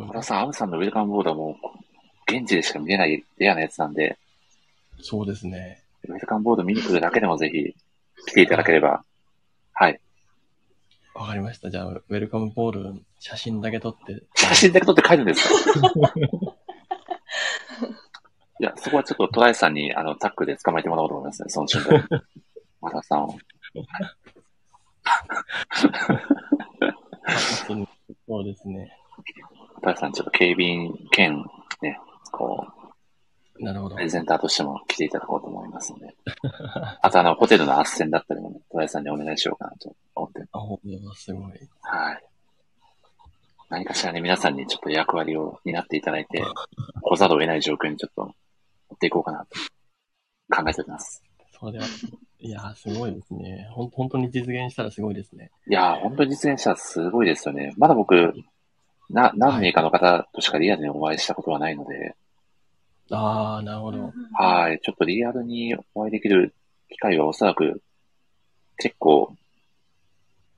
[0.08, 1.56] 小田さん、アムさんのウェルカムボードはも
[2.30, 4.18] う、現地でしか見れないレアなやつなんで。
[5.00, 5.82] そうですね。
[6.04, 7.74] ウェルカムボード見に来るだけでもぜひ
[8.26, 9.04] 来ていただければ。
[9.74, 10.00] はい。
[11.14, 11.70] わかりました。
[11.70, 14.22] じゃあ、ウェルカムボード、写真だけ撮って。
[14.34, 16.12] 写真だけ撮って帰るんですか？
[18.60, 22.06] いや、そこはちょっとトライさんにあのタッグで捕まえてもらおうと思いますね、その瞬間。
[22.80, 23.36] マ田さんを。
[28.26, 28.96] そうですね。
[29.82, 31.44] 高橋さん、ちょっと警備員兼、
[31.82, 31.98] ね、
[32.30, 32.81] こう、
[33.62, 33.96] なるほど。
[33.96, 36.14] プレゼンターとしても来ていただこうと思いますので。
[37.00, 41.52] あと、あの、ホテルの斡旋だったりもね、高橋さんにお願いしようかなと思ってあ、ほんとすごい。
[41.80, 42.24] はい。
[43.70, 46.42] 何かしらね、皆さんにちょっと役割を担っていただいて、
[47.02, 48.32] 来ざるを得ない状況にちょっと持
[48.96, 49.58] っていこうかなと
[50.54, 51.22] 考えております。
[51.52, 51.84] そうでは、
[52.40, 53.68] いやすごいですね。
[53.70, 55.50] ほん、本当に実現したらすごいですね。
[55.68, 57.72] いや本当に実現したらすごいですよね。
[57.78, 58.34] まだ僕、
[59.08, 62.16] な、何名かの方としかリアルにお会いしたことはないので。
[63.10, 64.12] ああ、なるほど。
[64.34, 64.80] はい。
[64.80, 66.54] ちょっとリアルにお会いできる
[66.88, 67.82] 機会はおそらく
[68.78, 69.36] 結構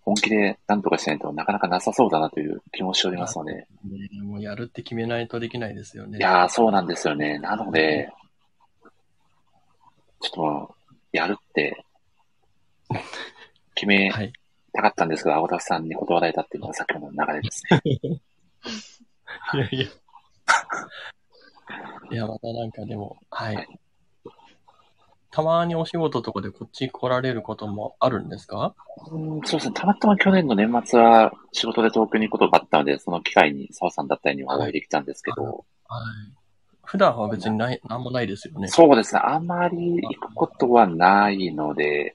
[0.05, 3.55] 本気で何とかしないとなかなかなさそうだなという気もしておりますので。
[3.55, 3.66] ね、
[4.22, 6.18] もうやるって決めないとできないですよね。
[6.18, 7.38] いやー、そうなんですよね。
[7.38, 8.11] なので、
[10.20, 10.74] ちょっと
[11.12, 11.84] やるって、
[13.74, 14.11] 決め
[14.72, 17.80] たかったんですけど、青田さんに断られたっていうのがさっきの流れですね。
[19.55, 19.86] いやいや。
[22.11, 23.57] いや、またなんかでも、はい。
[23.57, 23.68] はい、
[25.30, 28.74] たまにお仕事とかでこっち来られることもあるんですか？
[29.11, 29.74] うんそうですね。
[29.74, 35.62] たまたま去年の年末は仕事で東京に行くことがあったので、その機会に澤さんだったりにお会いできたんですけど、はい、はい
[36.86, 38.68] 普段は別にない、なんもないですよね。
[38.68, 39.20] そうですね。
[39.24, 42.14] あまり行くことはないので、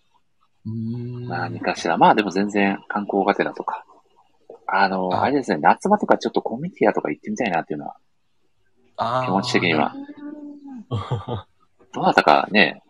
[0.63, 1.97] 何かしら。
[1.97, 3.83] まあでも全然観光がてらとか。
[4.67, 7.95] あの、あれですね、夏場とかちょっとコミュニティアとか行ってみたいなっていうのは、
[9.25, 9.95] 気持ち的には。
[11.93, 12.83] どなたかね、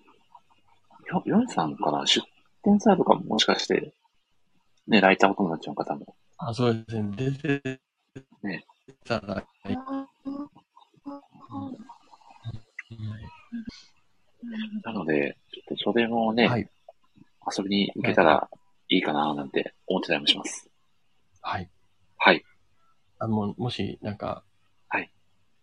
[1.11, 2.25] ヨヨンさんかな出
[2.63, 3.93] 店さとかももしかして、
[4.87, 6.15] ね、ライターお友達の方も。
[6.37, 7.11] あ、そうですね。
[7.15, 7.81] 出て、
[8.43, 8.65] ね。
[9.05, 9.43] たら、
[14.83, 16.69] なので、ちょっとそれもね、はい、
[17.57, 18.49] 遊びに行けたら
[18.89, 20.69] いいかななんて思ってたりもします。
[21.41, 21.69] はい。
[22.17, 22.43] はい。
[23.19, 24.48] あももし、なんか、はい。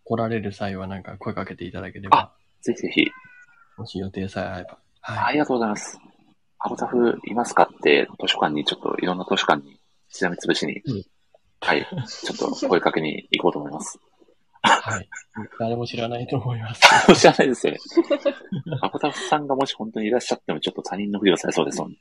[0.07, 2.19] 来られる際はなんか声かけていただければ。
[2.19, 2.33] あ、
[2.63, 3.07] ぜひぜひ。
[3.77, 4.79] もし予定さえあれば。
[5.01, 5.19] はい。
[5.19, 5.99] ありがとうございます。
[6.59, 11.03] ハボタフいますかって図書館にちょっといろんな図書館にしらみつぶしに、うん、
[11.61, 11.87] はい。
[12.07, 13.99] ちょっと声かけに行こうと思います。
[14.63, 15.09] はい。
[15.59, 16.83] 誰も知らないと思います。
[16.89, 17.77] 誰も知らないですね。
[18.81, 21.97] アコタフさんがもし本当にいらっしゃっても、ちょっと他人のふりをされそうですもん。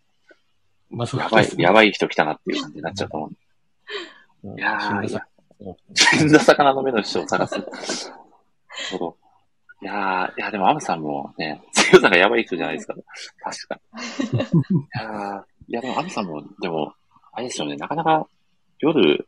[0.92, 3.32] まあそうやばい、やばい人来たなっていう感じになっちゃうと思
[4.44, 4.60] う。
[4.60, 5.22] いやー、
[5.94, 7.58] 死んだ魚の目の人を探す。
[7.58, 7.72] なる
[8.92, 9.18] ほど。
[9.82, 12.96] いやー、いや、でもアムさんもね、強さがやばい人じゃないですか。
[13.44, 13.80] 確か
[14.34, 14.80] に。
[14.80, 16.94] いやー、いや、でもアムさんも、でも、
[17.32, 18.28] あれですよね、なかなか
[18.80, 19.28] 夜、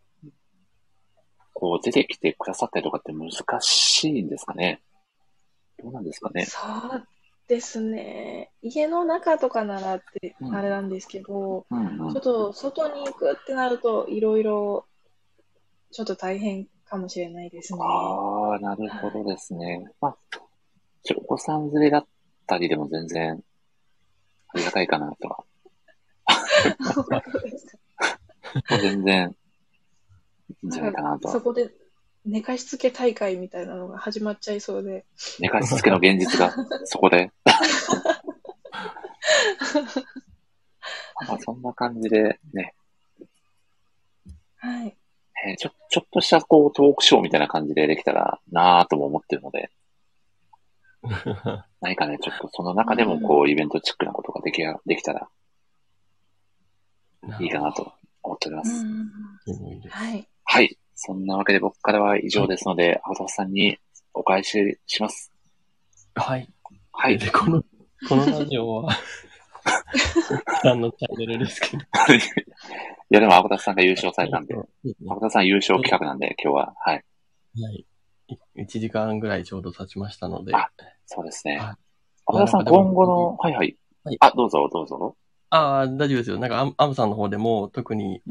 [1.54, 4.82] こう出てきてくださったりとかって難しいんですかね。
[5.82, 6.46] どうなんですかね。
[6.46, 7.08] そう
[7.48, 8.52] ですね。
[8.62, 14.86] 家の中とかならってあれなんですけど、うんうん、ちょっと外に行くってなると、いろいろ
[15.92, 17.80] ちょっと大変かもしれないですね。
[17.82, 19.90] ああ、なるほどですね。
[20.02, 20.18] まあ、
[21.16, 22.06] お子さん連れだっ
[22.46, 23.42] たりでも全然
[24.50, 25.44] ありがたいかなとは。
[28.82, 29.36] 全然
[30.50, 31.30] いいんじゃないかなと。
[31.30, 31.72] そこで
[32.26, 35.06] 寝かしつけ大会みたいなのが始まっちゃいそうで。
[35.40, 36.54] 寝かしつけの現実が
[36.86, 37.32] そこで。
[41.28, 42.74] まあそんな感じでね。
[44.58, 44.98] はい。
[45.48, 49.72] えー、ちょ、ちょっとしたこうトークショーみたいな感じでできたらなぁとも思ってるので。
[51.82, 55.30] 何かね、ちょっとその中でもこうイベントチックなことができや、できたら。
[57.40, 57.94] いいかなと
[58.24, 58.86] 思っております。
[59.90, 60.28] はい。
[60.44, 60.78] はい。
[60.96, 61.26] そん。
[61.26, 63.52] なわけで僕からは以上ですので、青田さん。
[63.52, 63.78] に
[64.14, 65.32] お返しします。
[66.16, 66.50] はい。
[66.92, 67.18] はい。
[67.18, 67.64] で、この、
[68.10, 68.94] このラジオは
[70.62, 71.84] さんのチャンネルですけど。
[72.14, 72.20] い
[73.10, 74.56] や、でも、青田さんが優勝されたんで、
[75.08, 77.06] 青田さん優勝企画なんで、今日は、はい。
[77.62, 77.86] はい。
[78.58, 80.54] 1時間ぐらいちょうど経ちましたので。
[80.56, 80.70] あ、
[81.06, 81.62] そうですね。
[82.26, 83.78] 青田さん、今後の、はいはい。
[84.04, 85.16] はい、あ、どうぞ、どうぞ。
[85.50, 86.40] ああ、大丈夫ですよ。
[86.40, 88.22] なんか、アムさんの方でも特に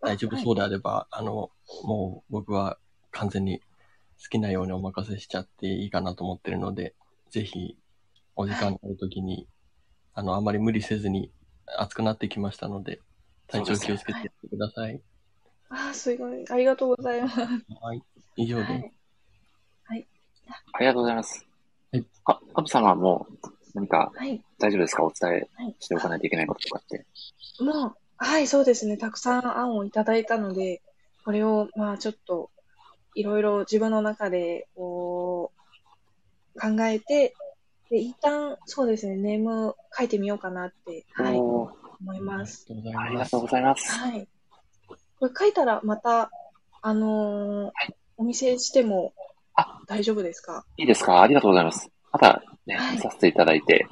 [0.00, 1.50] 大丈夫そうであれば、はい、あの、
[1.84, 2.78] もう僕は
[3.10, 3.60] 完全に
[4.22, 6.94] 好きなようにお任せしちゃっていいかなと思ってるので、
[7.30, 7.76] ぜひ、
[8.34, 9.46] お時間のあるときに、
[10.18, 11.30] あの、あまり無理せずに
[11.76, 13.00] 暑くなってきましたので、
[13.48, 15.02] 体調気をつけてやってください。
[15.68, 16.48] ああ、すごい。
[16.48, 17.38] ありがとうございます。
[17.38, 18.02] はい。
[18.36, 18.70] 以上です。
[18.70, 18.82] はい。
[19.84, 20.06] はい、
[20.72, 21.46] ありがとうございます。
[21.92, 22.06] はい。
[22.24, 24.10] あ、アブさんはもう、何か、
[24.58, 27.04] 大丈夫ですか、お伝えしておかないといけないこととかって。
[27.60, 28.96] もう、はい、そうですね。
[28.96, 30.80] たくさん案をいただいたので、
[31.26, 32.50] これを、まあ、ちょっと、
[33.14, 35.52] いろいろ自分の中で、こ
[36.54, 37.34] う、考えて、
[37.90, 41.70] で、一旦、そうですね、ネーム書いてみようかなって、はい、思
[42.14, 42.66] います。
[42.70, 43.90] ありがとうございます。
[43.92, 44.28] はい。
[45.18, 46.30] これ書いたら、また、
[46.82, 49.12] あのーはい、お見せしても、
[49.86, 50.66] 大丈夫ですか？
[50.76, 51.22] いいですか？
[51.22, 51.88] ありがとうございます。
[52.12, 53.86] また、ね、見させていただいて、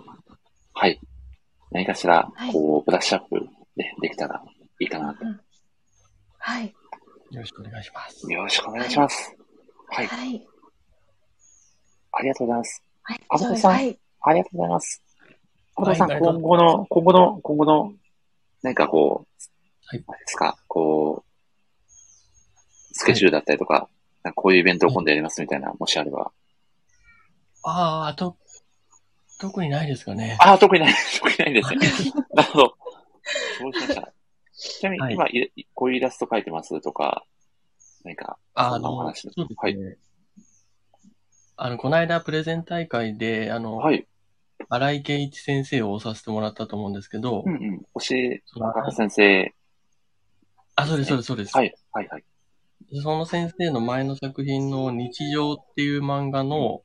[0.75, 1.01] はい。
[1.71, 3.41] 何かしら、こう、ブラッシュアップ、
[3.77, 4.43] ね、できたら
[4.81, 5.25] いいかなと。
[6.39, 6.75] はい。
[7.31, 8.31] よろしくお願いします。
[8.31, 9.35] よろしくお願いします。
[9.89, 10.07] はい。
[10.07, 10.47] はい。
[12.13, 12.84] ありがとうございます。
[13.05, 13.21] はい。
[13.29, 15.03] あぶさん、はい、ありがとうございます。
[15.77, 17.93] あぶさん、今後の、今後の、今後の、
[18.63, 19.35] 何かこう、
[19.87, 19.99] はい。
[19.99, 21.93] ですか、こう、
[22.93, 23.89] スケジュールだったりとか、
[24.23, 26.33] はい、こういうイベントを今度やりますみたいな、もしあれば。
[27.63, 28.39] ああ、と、
[29.39, 30.39] 特にないですかね。
[30.41, 32.13] ああ、特にない、 特にないですね。
[32.33, 32.77] なるほど。
[33.59, 34.13] そうしました。
[34.53, 37.27] ちなみに、はい、今、こういうイラスト描いてますとか、
[38.05, 39.47] 何か、そんなお話ですね。
[39.57, 39.77] はい。
[41.57, 44.07] あの、この間プレゼン大会で、あの、はい。
[44.69, 47.83] 荒井圭一先生を押させてもらったと思うんですけど、うんうん。
[48.01, 49.55] 教え、中田先生。
[50.75, 51.57] あ、そうです、そうです、そうです。
[51.57, 52.25] はい、はい、はい。
[53.03, 56.83] その先生の前の作品の日常っていう漫画の、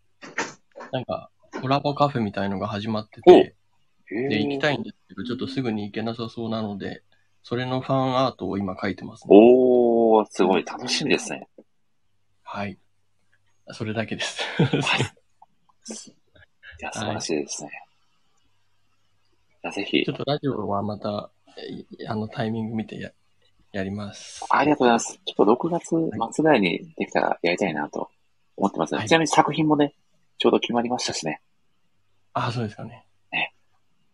[0.92, 1.30] なんか、
[1.62, 3.56] コラボカフェみたいのが始まってて、
[4.10, 7.04] で、行きたいんですけど、ちょっとすぐに行けなさそうなので、
[7.44, 9.30] それのファンアートを今書いてますね。
[9.32, 11.48] おー、すごい楽しみですね。
[12.44, 12.78] はい。
[13.72, 14.44] それだけです。
[14.58, 15.02] はい。
[15.02, 17.72] いや、素晴らしいですね。
[19.64, 20.04] はい、ぜひ。
[20.04, 21.30] ちょっとラジオはまた、
[22.08, 23.12] あのタイミング見てや
[23.72, 24.46] やります。
[24.50, 25.20] ありがとうございます。
[25.26, 25.90] ちょっと6月
[26.34, 28.10] 末ぐらいにできたらやりたいなと
[28.58, 29.94] 思ってます、ねはい、ちなみに作品もね、
[30.38, 31.42] ちょうど決まりましたしね。
[32.34, 33.06] ああ、そうですかね。
[33.32, 33.54] ね。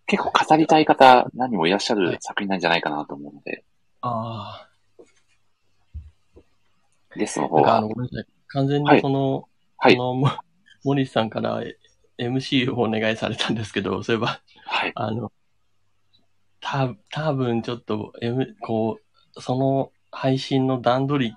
[0.08, 3.64] 結構語りたい方、何人もいらっしゃる作品なんじゃないかなと思うので。
[4.02, 4.70] ああ。
[7.18, 7.78] ですの方は。
[7.78, 8.35] あの、ごめんなさい。
[8.50, 9.94] 完全にその、はい。
[9.96, 10.32] その、
[10.84, 11.62] モリスさんから
[12.20, 14.92] MC をお願いされたんですけど、そういえば、はい。
[14.96, 15.32] あの、
[16.62, 19.00] た、多分ちょっと、M、こ
[19.36, 21.36] う、その配信の段取り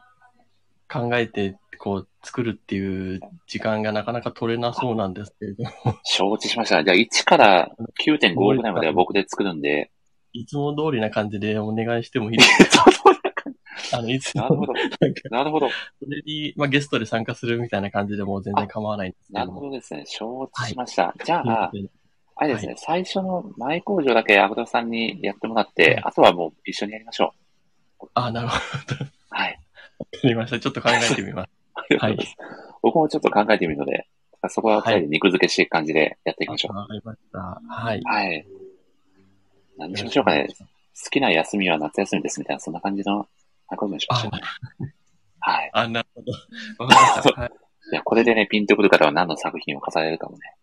[0.90, 5.70] 考えて、こう、作るっていう時間がなかなか取れなそうなんですけれども。
[6.04, 6.82] 承知しました。
[6.84, 7.70] じゃあ1から
[8.04, 9.90] 9.5ぐらいまでは僕で作るんで。
[10.34, 12.84] いつも通りな感じでお願いしてもいいですか？
[13.92, 14.42] あの、いつも。
[14.42, 14.72] なるほど。
[15.30, 15.68] なるほど。
[15.68, 15.74] そ
[16.08, 19.38] れに、まあ、ゲストで参加するみたいな感じでも全然構わないんですけど。
[19.38, 20.04] なるほどですね。
[20.06, 21.06] 承知しました。
[21.06, 21.70] はい、じゃあ、
[22.36, 27.34] あれですね、はい、最初の前工場だけアブタさんにやってもらって、はい、あとはもう一緒にやりましょ
[28.00, 28.06] う。
[28.14, 28.96] あ、なるほど。
[29.30, 29.60] はい。
[29.98, 30.60] わかりました。
[30.60, 31.50] ちょっと考えてみます。
[31.98, 32.18] はい。
[32.82, 34.06] 僕もちょっと考えてみるので、
[34.48, 36.76] そこは二人で肉付けしていく感じでやっていきましょう。
[36.76, 37.38] わ、かりました。
[37.68, 38.00] はい。
[38.04, 38.46] はい。
[39.76, 40.46] 何にしましょうかね。
[41.04, 43.26] 好きな休みは夏休みですみたいな、そんな感じの、
[43.68, 44.30] あ、こういうのにしましょう。
[45.40, 45.70] はい。
[45.72, 46.32] あ、なるほど。
[46.84, 47.40] わかりました。
[47.40, 47.50] はい。
[47.92, 50.54] いや、これでね、ピンとくる方は何の作品を飾れるかもね、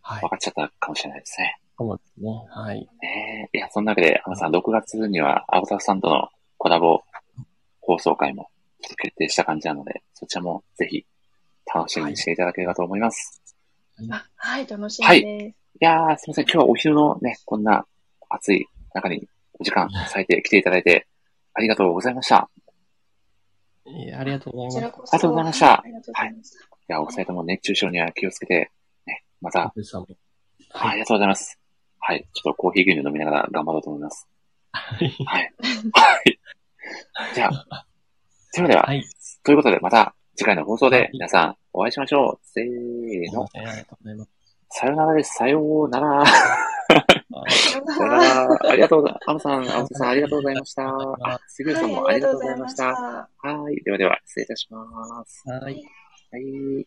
[0.00, 0.20] はい。
[0.20, 1.58] 分かっちゃったかもしれないですね。
[1.76, 2.30] そうですね。
[2.50, 2.88] はい。
[3.02, 6.28] ねいや、そんなわけで、あのさん、6月には、青田さんとの
[6.58, 7.02] コラボ
[7.80, 8.48] 放送会も
[8.80, 11.04] 決定した感じなので、そちらもぜひ
[11.72, 13.42] 楽しみにしていただければと思います。
[13.96, 15.24] はい、はい、楽しみです。
[15.24, 15.48] はい。
[15.48, 16.44] いやー、すみません。
[16.44, 17.84] 今日はお昼のね、こんな
[18.28, 19.28] 暑い中に
[19.58, 21.08] お時間割いて来ていただいて、
[21.54, 22.48] ありがとうございました。
[23.86, 24.96] いや、ありがとうございます。
[25.12, 25.66] ありがとうございました。
[25.66, 26.30] はい。
[26.30, 26.34] い
[26.88, 28.72] や、お二人とも熱中症には気をつけて、
[29.06, 31.58] ね、また、はい、ありがとうございます。
[31.98, 32.28] はい。
[32.32, 34.28] ちょっとコーヒー牛乳飲みながら頑張ろうと思います。
[34.72, 35.16] はい。
[35.26, 36.38] はい。
[37.34, 37.86] じゃあ、
[38.50, 39.04] それでは、はい、
[39.42, 42.46] ということで、また次回の放送で皆さんお会いしましょう。
[42.46, 43.46] せーの。
[43.54, 44.30] ありがとうございます。
[44.70, 45.34] さよならです。
[45.34, 46.24] さようなら。
[47.48, 48.70] さよなら。
[48.70, 49.30] ありがとうございます。
[49.30, 50.92] アムさん、アムさん、ありがとうございました。
[51.48, 52.84] 杉浦さんもありがとうございました。
[52.86, 53.28] は
[53.70, 53.82] い。
[53.82, 55.42] ではでは、失礼いたします。
[55.48, 55.74] はい。
[56.30, 56.86] はい。